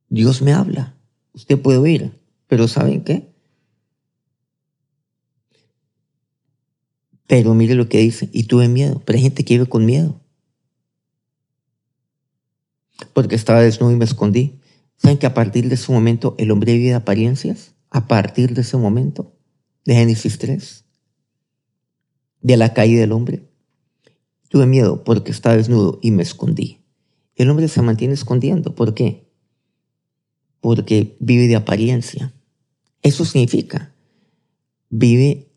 Dios 0.09 0.41
me 0.41 0.53
habla, 0.53 0.95
usted 1.33 1.59
puede 1.61 1.77
oír, 1.77 2.11
pero 2.47 2.67
¿saben 2.67 3.03
qué? 3.03 3.29
Pero 7.27 7.53
mire 7.53 7.75
lo 7.75 7.89
que 7.89 7.99
dice, 7.99 8.29
y 8.31 8.43
tuve 8.43 8.67
miedo, 8.69 9.01
pero 9.05 9.17
hay 9.17 9.23
gente 9.23 9.43
que 9.43 9.55
vive 9.55 9.67
con 9.67 9.85
miedo. 9.85 10.21
Porque 13.13 13.35
estaba 13.35 13.61
desnudo 13.61 13.91
y 13.91 13.95
me 13.95 14.05
escondí. 14.05 14.59
¿Saben 14.97 15.17
que 15.17 15.27
a 15.27 15.33
partir 15.33 15.67
de 15.67 15.75
ese 15.75 15.91
momento 15.91 16.35
el 16.37 16.51
hombre 16.51 16.73
vive 16.73 16.89
de 16.89 16.95
apariencias? 16.95 17.75
a 17.89 18.07
partir 18.07 18.53
de 18.53 18.61
ese 18.61 18.77
momento, 18.77 19.33
de 19.85 19.95
Génesis 19.95 20.37
3. 20.37 20.83
de 22.41 22.57
la 22.57 22.73
caída 22.73 23.01
del 23.01 23.11
hombre? 23.11 23.49
Tuve 24.49 24.65
miedo 24.65 25.03
porque 25.03 25.31
estaba 25.31 25.57
desnudo 25.57 25.99
y 26.01 26.11
me 26.11 26.23
escondí. 26.23 26.85
El 27.35 27.49
hombre 27.49 27.67
se 27.67 27.81
mantiene 27.81 28.13
escondiendo. 28.13 28.75
¿Por 28.75 28.93
qué? 28.93 29.26
Porque 30.61 31.15
vive 31.19 31.47
de 31.47 31.55
apariencia. 31.55 32.33
Eso 33.01 33.25
significa, 33.25 33.93
vive, 34.89 35.47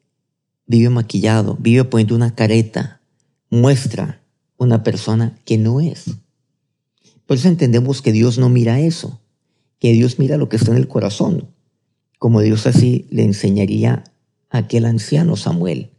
vive 0.66 0.90
maquillado, 0.90 1.56
vive 1.60 1.84
poniendo 1.84 2.14
una 2.14 2.34
careta, 2.34 3.00
muestra 3.48 4.20
una 4.56 4.82
persona 4.82 5.38
que 5.44 5.58
no 5.58 5.80
es. 5.80 6.04
Por 7.26 7.36
eso 7.36 7.48
entendemos 7.48 8.02
que 8.02 8.12
Dios 8.12 8.38
no 8.38 8.48
mira 8.48 8.80
eso, 8.80 9.20
que 9.78 9.92
Dios 9.92 10.18
mira 10.18 10.36
lo 10.36 10.48
que 10.48 10.56
está 10.56 10.72
en 10.72 10.76
el 10.76 10.88
corazón, 10.88 11.48
como 12.18 12.40
Dios 12.40 12.66
así 12.66 13.06
le 13.10 13.24
enseñaría 13.24 14.04
a 14.50 14.58
aquel 14.58 14.84
anciano 14.84 15.36
Samuel, 15.36 15.90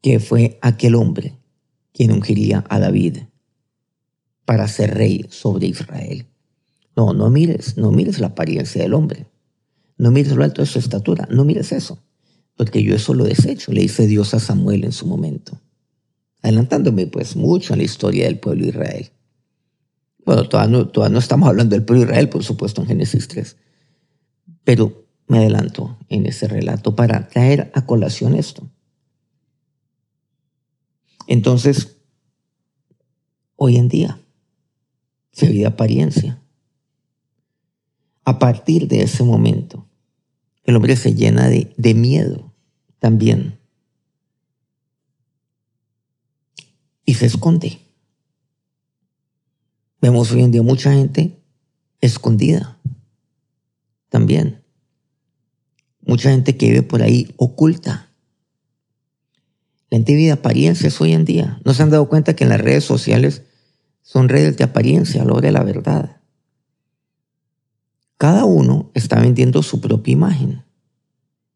que 0.00 0.20
fue 0.20 0.58
aquel 0.62 0.94
hombre 0.94 1.36
quien 1.92 2.12
ungiría 2.12 2.64
a 2.68 2.78
David 2.78 3.18
para 4.44 4.68
ser 4.68 4.94
rey 4.94 5.26
sobre 5.30 5.66
Israel. 5.66 6.26
No, 6.96 7.12
no 7.12 7.30
mires, 7.30 7.76
no 7.76 7.90
mires 7.90 8.18
la 8.18 8.28
apariencia 8.28 8.82
del 8.82 8.94
hombre. 8.94 9.26
No 9.96 10.10
mires 10.10 10.34
lo 10.34 10.44
alto 10.44 10.62
de 10.62 10.66
su 10.66 10.78
estatura, 10.78 11.26
no 11.30 11.44
mires 11.44 11.72
eso. 11.72 12.02
Porque 12.56 12.82
yo 12.82 12.94
eso 12.94 13.14
lo 13.14 13.24
desecho, 13.24 13.72
le 13.72 13.82
dice 13.82 14.06
Dios 14.06 14.34
a 14.34 14.40
Samuel 14.40 14.84
en 14.84 14.92
su 14.92 15.06
momento. 15.06 15.60
Adelantándome 16.42 17.06
pues 17.06 17.36
mucho 17.36 17.72
en 17.72 17.78
la 17.78 17.84
historia 17.84 18.24
del 18.24 18.38
pueblo 18.38 18.64
de 18.64 18.68
Israel. 18.70 19.10
Bueno, 20.24 20.48
todavía 20.48 20.78
no, 20.78 20.88
todavía 20.88 21.14
no 21.14 21.18
estamos 21.18 21.48
hablando 21.48 21.74
del 21.74 21.84
pueblo 21.84 22.04
de 22.04 22.10
Israel, 22.10 22.28
por 22.28 22.44
supuesto, 22.44 22.82
en 22.82 22.88
Génesis 22.88 23.28
3. 23.28 23.56
Pero 24.64 25.06
me 25.26 25.38
adelanto 25.38 25.98
en 26.08 26.26
ese 26.26 26.46
relato 26.46 26.94
para 26.94 27.28
traer 27.28 27.70
a 27.74 27.86
colación 27.86 28.34
esto. 28.34 28.68
Entonces, 31.26 31.96
hoy 33.56 33.76
en 33.76 33.88
día, 33.88 34.20
se 35.32 35.46
vive 35.46 35.66
apariencia. 35.66 36.41
A 38.24 38.38
partir 38.38 38.88
de 38.88 39.02
ese 39.02 39.24
momento, 39.24 39.88
el 40.64 40.76
hombre 40.76 40.96
se 40.96 41.14
llena 41.14 41.48
de, 41.48 41.94
miedo 41.94 42.52
también. 42.98 43.58
Y 47.04 47.14
se 47.14 47.26
esconde. 47.26 47.80
Vemos 50.00 50.30
hoy 50.30 50.42
en 50.42 50.52
día 50.52 50.62
mucha 50.62 50.92
gente 50.92 51.42
escondida 52.00 52.78
también. 54.08 54.62
Mucha 56.00 56.30
gente 56.30 56.56
que 56.56 56.66
vive 56.66 56.82
por 56.82 57.02
ahí 57.02 57.32
oculta. 57.36 58.08
La 59.90 59.98
gente 59.98 60.14
vive 60.14 60.26
de 60.26 60.32
apariencias 60.32 61.00
hoy 61.00 61.12
en 61.12 61.24
día. 61.24 61.60
¿No 61.64 61.74
se 61.74 61.82
han 61.82 61.90
dado 61.90 62.08
cuenta 62.08 62.34
que 62.34 62.44
en 62.44 62.50
las 62.50 62.60
redes 62.60 62.84
sociales 62.84 63.42
son 64.02 64.28
redes 64.28 64.56
de 64.56 64.64
apariencia 64.64 65.22
a 65.22 65.24
la 65.24 65.32
hora 65.32 65.46
de 65.46 65.52
la 65.52 65.64
verdad? 65.64 66.21
Cada 68.22 68.44
uno 68.44 68.92
está 68.94 69.18
vendiendo 69.18 69.64
su 69.64 69.80
propia 69.80 70.12
imagen. 70.12 70.62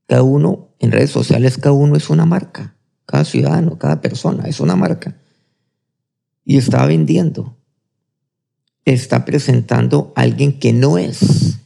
Cada 0.08 0.24
uno, 0.24 0.74
en 0.80 0.90
redes 0.90 1.12
sociales, 1.12 1.58
cada 1.58 1.76
uno 1.76 1.94
es 1.94 2.10
una 2.10 2.26
marca. 2.26 2.76
Cada 3.04 3.24
ciudadano, 3.24 3.78
cada 3.78 4.00
persona 4.00 4.48
es 4.48 4.58
una 4.58 4.74
marca. 4.74 5.16
Y 6.44 6.56
está 6.56 6.84
vendiendo. 6.84 7.56
Está 8.84 9.24
presentando 9.24 10.12
a 10.16 10.22
alguien 10.22 10.58
que 10.58 10.72
no 10.72 10.98
es. 10.98 11.60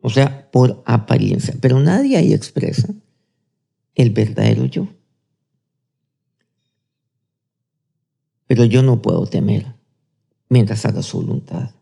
O 0.00 0.08
sea, 0.08 0.48
por 0.52 0.84
apariencia. 0.86 1.56
Pero 1.60 1.80
nadie 1.80 2.16
ahí 2.16 2.32
expresa 2.32 2.94
el 3.96 4.10
verdadero 4.10 4.66
yo. 4.66 4.86
Pero 8.46 8.64
yo 8.66 8.84
no 8.84 9.02
puedo 9.02 9.26
temer 9.26 9.66
mientras 10.48 10.86
haga 10.86 11.02
su 11.02 11.16
voluntad. 11.16 11.72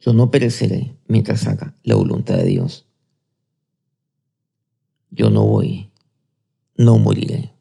Yo 0.00 0.12
no 0.12 0.30
pereceré 0.30 0.96
mientras 1.06 1.46
haga 1.46 1.74
la 1.82 1.96
voluntad 1.96 2.36
de 2.36 2.44
Dios. 2.44 2.86
Yo 5.10 5.30
no 5.30 5.44
voy, 5.44 5.90
no 6.76 6.98
moriré, 6.98 7.52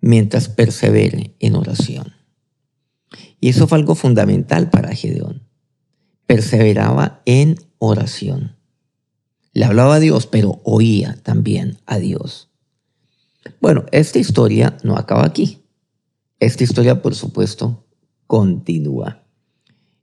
mientras 0.00 0.48
persevere 0.48 1.34
en 1.40 1.56
oración. 1.56 2.12
Y 3.40 3.48
eso 3.48 3.66
fue 3.66 3.78
algo 3.78 3.94
fundamental 3.94 4.70
para 4.70 4.94
Gedeón. 4.94 5.42
Perseveraba 6.26 7.22
en 7.24 7.56
oración. 7.78 8.56
Le 9.52 9.64
hablaba 9.64 9.96
a 9.96 10.00
Dios, 10.00 10.26
pero 10.26 10.60
oía 10.64 11.18
también 11.22 11.78
a 11.86 11.98
Dios. 11.98 12.50
Bueno, 13.60 13.86
esta 13.92 14.18
historia 14.18 14.76
no 14.84 14.96
acaba 14.96 15.24
aquí. 15.24 15.64
Esta 16.38 16.64
historia, 16.64 17.02
por 17.02 17.14
supuesto, 17.14 17.84
continúa. 18.26 19.24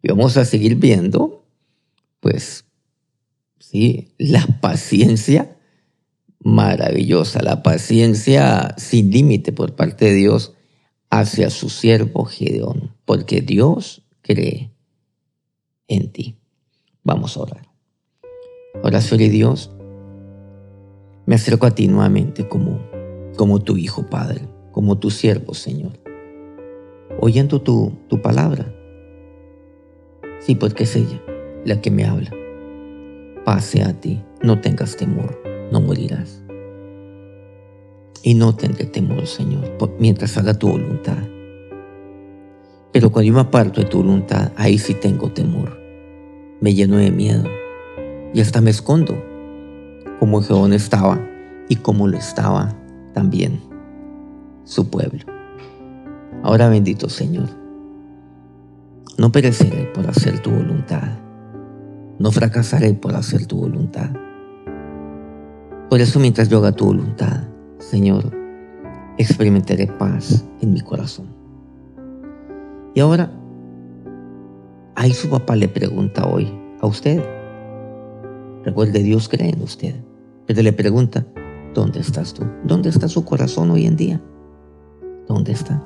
Y 0.01 0.09
vamos 0.09 0.35
a 0.37 0.45
seguir 0.45 0.75
viendo 0.75 1.34
pues 2.25 2.65
sí, 3.59 4.15
la 4.17 4.43
paciencia 4.59 5.59
maravillosa, 6.39 7.43
la 7.43 7.61
paciencia 7.61 8.73
sin 8.79 9.11
límite 9.11 9.51
por 9.51 9.75
parte 9.75 10.05
de 10.05 10.15
Dios 10.15 10.55
hacia 11.11 11.51
su 11.51 11.69
siervo 11.69 12.25
Gedeón, 12.25 12.95
porque 13.05 13.41
Dios 13.41 14.01
cree 14.23 14.71
en 15.87 16.11
ti. 16.11 16.39
Vamos 17.03 17.37
a 17.37 17.41
orar. 17.41 17.67
Ahora, 18.83 19.01
y 19.07 19.29
Dios, 19.29 19.69
me 21.27 21.35
acerco 21.35 21.67
a 21.67 21.75
ti 21.75 21.87
nuevamente 21.87 22.47
como, 22.47 22.81
como 23.37 23.61
tu 23.61 23.77
Hijo 23.77 24.09
Padre, 24.09 24.49
como 24.71 24.97
tu 24.97 25.11
siervo, 25.11 25.53
Señor, 25.53 25.99
oyendo 27.21 27.61
tu, 27.61 27.93
tu 28.07 28.19
palabra. 28.23 28.73
Sí, 30.39 30.55
porque 30.55 30.85
es 30.85 30.95
ella 30.95 31.21
la 31.65 31.81
que 31.81 31.91
me 31.91 32.05
habla. 32.05 32.31
Pase 33.43 33.83
a 33.83 33.93
ti, 33.93 34.23
no 34.41 34.61
tengas 34.61 34.95
temor, 34.95 35.41
no 35.71 35.81
morirás. 35.81 36.41
Y 38.23 38.33
no 38.35 38.55
tendré 38.55 38.85
temor, 38.85 39.27
Señor, 39.27 39.77
mientras 39.99 40.37
haga 40.37 40.53
tu 40.53 40.69
voluntad. 40.69 41.17
Pero 42.91 43.11
cuando 43.11 43.27
yo 43.27 43.33
me 43.33 43.41
aparto 43.41 43.81
de 43.81 43.87
tu 43.87 43.97
voluntad, 43.97 44.51
ahí 44.55 44.77
sí 44.77 44.93
tengo 44.93 45.31
temor. 45.31 45.77
Me 46.61 46.73
lleno 46.73 46.97
de 46.97 47.11
miedo. 47.11 47.43
Y 48.33 48.41
hasta 48.41 48.61
me 48.61 48.69
escondo, 48.69 49.21
como 50.19 50.41
Jehová 50.41 50.73
estaba 50.73 51.19
y 51.67 51.75
como 51.77 52.07
lo 52.07 52.17
estaba 52.17 52.73
también 53.13 53.59
su 54.63 54.89
pueblo. 54.89 55.19
Ahora 56.43 56.69
bendito 56.69 57.09
Señor, 57.09 57.49
no 59.17 59.31
pereceré 59.31 59.85
por 59.93 60.07
hacer 60.07 60.39
tu 60.39 60.51
voluntad 60.51 61.24
no 62.19 62.31
fracasaré 62.31 62.93
por 62.93 63.15
hacer 63.15 63.45
tu 63.45 63.57
voluntad. 63.57 64.09
Por 65.89 66.01
eso 66.01 66.19
mientras 66.19 66.49
yo 66.49 66.59
haga 66.59 66.71
tu 66.71 66.85
voluntad, 66.85 67.43
Señor, 67.77 68.31
experimentaré 69.17 69.87
paz 69.87 70.45
en 70.61 70.73
mi 70.73 70.81
corazón. 70.81 71.27
Y 72.93 72.99
ahora, 72.99 73.31
ahí 74.95 75.11
su 75.11 75.29
papá 75.29 75.55
le 75.55 75.67
pregunta 75.67 76.27
hoy 76.27 76.51
a 76.81 76.87
usted. 76.87 77.23
Recuerde, 78.63 79.03
Dios 79.03 79.29
cree 79.29 79.49
en 79.49 79.61
usted. 79.61 79.95
Pero 80.47 80.61
le 80.61 80.73
pregunta, 80.73 81.25
¿dónde 81.73 81.99
estás 81.99 82.33
tú? 82.33 82.45
¿Dónde 82.63 82.89
está 82.89 83.07
su 83.07 83.25
corazón 83.25 83.71
hoy 83.71 83.85
en 83.85 83.95
día? 83.95 84.21
¿Dónde 85.27 85.51
está? 85.51 85.83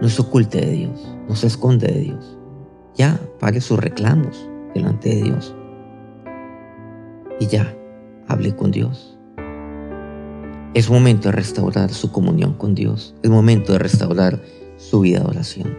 No 0.00 0.08
se 0.08 0.22
oculte 0.22 0.60
de 0.60 0.70
Dios, 0.70 1.16
no 1.28 1.34
se 1.34 1.48
esconde 1.48 1.88
de 1.88 2.00
Dios. 2.00 2.37
Ya 2.94 3.20
pague 3.38 3.60
sus 3.60 3.78
reclamos 3.78 4.48
delante 4.74 5.08
de 5.10 5.22
Dios. 5.22 5.54
Y 7.40 7.46
ya 7.46 7.74
hable 8.26 8.54
con 8.54 8.70
Dios. 8.70 9.18
Es 10.74 10.90
momento 10.90 11.28
de 11.28 11.32
restaurar 11.32 11.90
su 11.90 12.12
comunión 12.12 12.54
con 12.54 12.74
Dios. 12.74 13.14
Es 13.22 13.30
momento 13.30 13.72
de 13.72 13.78
restaurar 13.78 14.42
su 14.76 15.00
vida 15.00 15.20
de 15.20 15.26
oración. 15.26 15.76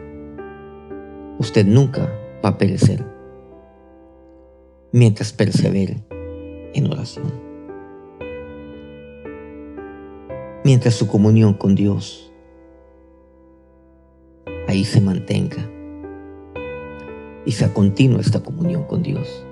Usted 1.37 1.65
nunca 1.65 2.09
va 2.43 2.49
a 2.49 2.57
perecer 2.57 3.05
mientras 4.91 5.31
persevere 5.31 6.03
en 6.73 6.91
oración. 6.91 7.31
Mientras 10.63 10.95
su 10.95 11.07
comunión 11.07 11.53
con 11.53 11.75
Dios 11.75 12.29
ahí 14.67 14.83
se 14.83 15.01
mantenga 15.01 15.78
y 17.45 17.51
sea 17.51 17.73
continua 17.73 18.21
esta 18.21 18.41
comunión 18.41 18.83
con 18.83 19.03
Dios. 19.03 19.45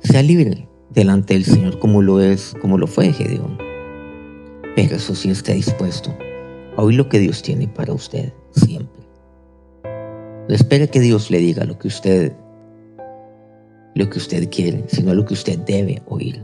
Sea 0.00 0.22
libre 0.22 0.68
delante 0.90 1.34
del 1.34 1.44
Señor 1.44 1.78
como 1.78 2.02
lo 2.02 2.20
es, 2.20 2.54
como 2.60 2.78
lo 2.78 2.86
fue 2.86 3.12
Gedeón. 3.12 3.58
Pero 4.74 4.96
eso 4.96 5.14
sí 5.14 5.30
está 5.30 5.52
dispuesto 5.52 6.16
a 6.76 6.82
oír 6.82 6.96
lo 6.96 7.08
que 7.08 7.18
Dios 7.18 7.42
tiene 7.42 7.68
para 7.68 7.92
usted 7.92 8.32
siempre. 8.52 9.02
No 9.82 10.54
espere 10.54 10.88
que 10.88 11.00
Dios 11.00 11.30
le 11.30 11.38
diga 11.38 11.64
lo 11.64 11.78
que 11.78 11.88
usted 11.88 12.32
lo 13.94 14.08
que 14.08 14.18
usted 14.18 14.48
quiere, 14.48 14.84
sino 14.86 15.12
lo 15.12 15.24
que 15.24 15.34
usted 15.34 15.58
debe 15.58 16.02
oír. 16.06 16.40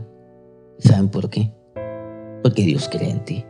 ¿Saben 0.79 1.07
por 1.07 1.29
qué? 1.29 1.49
Porque 2.43 2.63
Dios 2.63 2.89
cree 2.89 3.09
en 3.09 3.23
ti. 3.23 3.45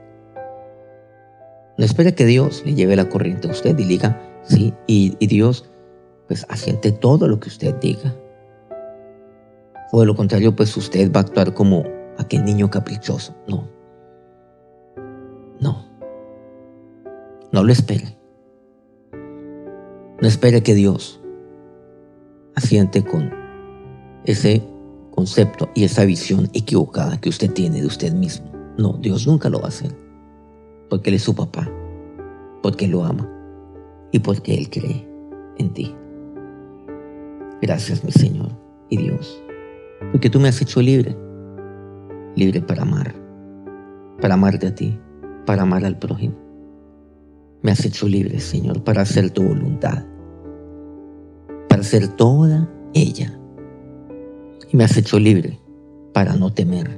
No 1.77 1.83
espere 1.83 2.13
que 2.13 2.25
Dios 2.25 2.61
le 2.65 2.75
lleve 2.75 2.95
la 2.95 3.09
corriente 3.09 3.47
a 3.47 3.51
usted 3.51 3.77
y 3.79 3.83
diga, 3.83 4.21
sí, 4.43 4.73
y 4.85 5.25
Dios 5.25 5.69
pues 6.27 6.45
asiente 6.49 6.91
todo 6.91 7.27
lo 7.27 7.39
que 7.39 7.49
usted 7.49 7.75
diga. 7.75 8.15
O 9.91 9.99
de 9.99 10.05
lo 10.05 10.15
contrario, 10.15 10.55
pues 10.55 10.75
usted 10.77 11.11
va 11.11 11.19
a 11.19 11.23
actuar 11.23 11.53
como 11.53 11.83
aquel 12.17 12.43
niño 12.43 12.69
caprichoso. 12.69 13.35
No. 13.47 13.67
No. 15.59 15.85
No 17.51 17.63
lo 17.63 17.71
espere. 17.71 18.17
No 20.21 20.27
espere 20.27 20.63
que 20.63 20.73
Dios 20.73 21.21
asiente 22.55 23.03
con 23.03 23.31
ese 24.25 24.63
concepto 25.11 25.69
y 25.75 25.83
esa 25.83 26.05
visión 26.05 26.49
equivocada 26.53 27.19
que 27.19 27.29
usted 27.29 27.51
tiene 27.51 27.81
de 27.81 27.87
usted 27.87 28.13
mismo. 28.13 28.51
No, 28.77 28.93
Dios 28.93 29.27
nunca 29.27 29.49
lo 29.49 29.59
va 29.59 29.65
a 29.65 29.69
hacer. 29.69 29.95
Porque 30.89 31.09
Él 31.09 31.15
es 31.15 31.23
su 31.23 31.35
papá. 31.35 31.69
Porque 32.61 32.87
lo 32.87 33.03
ama. 33.03 33.29
Y 34.11 34.19
porque 34.19 34.55
Él 34.55 34.69
cree 34.69 35.07
en 35.57 35.73
ti. 35.73 35.95
Gracias, 37.65 38.03
mi 38.03 38.11
Señor 38.11 38.51
y 38.89 38.97
Dios. 38.97 39.41
Porque 40.11 40.29
tú 40.29 40.39
me 40.39 40.49
has 40.49 40.61
hecho 40.61 40.81
libre. 40.81 41.15
Libre 42.35 42.61
para 42.61 42.83
amar. 42.83 43.15
Para 44.21 44.35
amarte 44.35 44.67
a 44.67 44.75
ti. 44.75 44.99
Para 45.45 45.63
amar 45.63 45.83
al 45.83 45.97
prójimo. 45.97 46.35
Me 47.63 47.71
has 47.71 47.83
hecho 47.85 48.07
libre, 48.07 48.39
Señor, 48.39 48.83
para 48.83 49.01
hacer 49.01 49.31
tu 49.31 49.43
voluntad 49.43 50.03
para 51.75 51.83
ser 51.83 52.07
toda 52.07 52.69
ella. 52.93 53.37
Y 54.71 54.77
me 54.77 54.85
has 54.85 54.95
hecho 54.95 55.19
libre 55.19 55.59
para 56.13 56.37
no 56.37 56.53
temer 56.53 56.89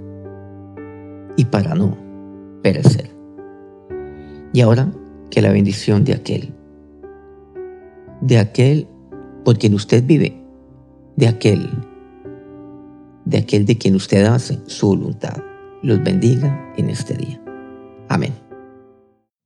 y 1.35 1.45
para 1.45 1.73
no 1.73 1.97
perecer. 2.61 3.09
Y 4.53 4.61
ahora 4.61 4.91
que 5.31 5.41
la 5.41 5.51
bendición 5.51 6.03
de 6.03 6.13
aquel, 6.13 6.53
de 8.21 8.37
aquel 8.37 8.87
por 9.43 9.57
quien 9.57 9.73
usted 9.73 10.03
vive, 10.05 10.36
de 11.17 11.27
aquel, 11.27 11.69
de 13.25 13.39
aquel 13.39 13.65
de 13.65 13.77
quien 13.77 13.95
usted 13.95 14.23
hace 14.25 14.59
su 14.67 14.87
voluntad, 14.87 15.43
los 15.83 16.01
bendiga 16.01 16.73
en 16.77 16.89
este 16.89 17.15
día. 17.15 17.41
Amén. 18.07 18.33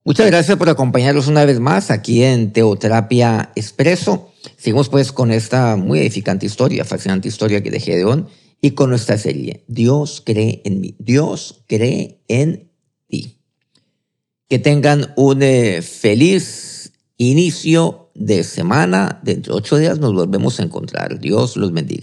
Muchas 0.04 0.28
gracias 0.28 0.58
por 0.58 0.70
acompañarnos 0.70 1.28
una 1.28 1.46
vez 1.46 1.60
más 1.60 1.90
aquí 1.90 2.24
en 2.24 2.52
Teoterapia 2.52 3.52
Expreso. 3.56 4.32
Seguimos 4.58 4.90
pues 4.90 5.12
con 5.12 5.32
esta 5.32 5.76
muy 5.78 6.00
edificante 6.00 6.46
historia, 6.46 6.84
fascinante 6.84 7.28
historia 7.28 7.62
de 7.62 7.80
Gedeón 7.80 8.28
y 8.62 8.72
con 8.72 8.90
nuestra 8.90 9.18
serie 9.18 9.64
Dios 9.68 10.22
cree 10.26 10.62
en 10.66 10.82
mí. 10.82 10.96
Dios 11.00 11.64
cree 11.68 12.22
en 12.28 12.70
ti. 13.08 13.38
Que 14.50 14.60
tengan 14.60 15.14
un 15.16 15.42
eh, 15.42 15.82
feliz 15.82 16.71
inicio 17.30 18.10
de 18.16 18.44
semana. 18.44 19.20
Dentro 19.24 19.54
de 19.54 19.60
ocho 19.60 19.78
días 19.78 20.00
nos 20.00 20.14
volvemos 20.14 20.60
a 20.60 20.64
encontrar. 20.64 21.20
Dios 21.20 21.56
los 21.56 21.72
bendiga. 21.72 22.00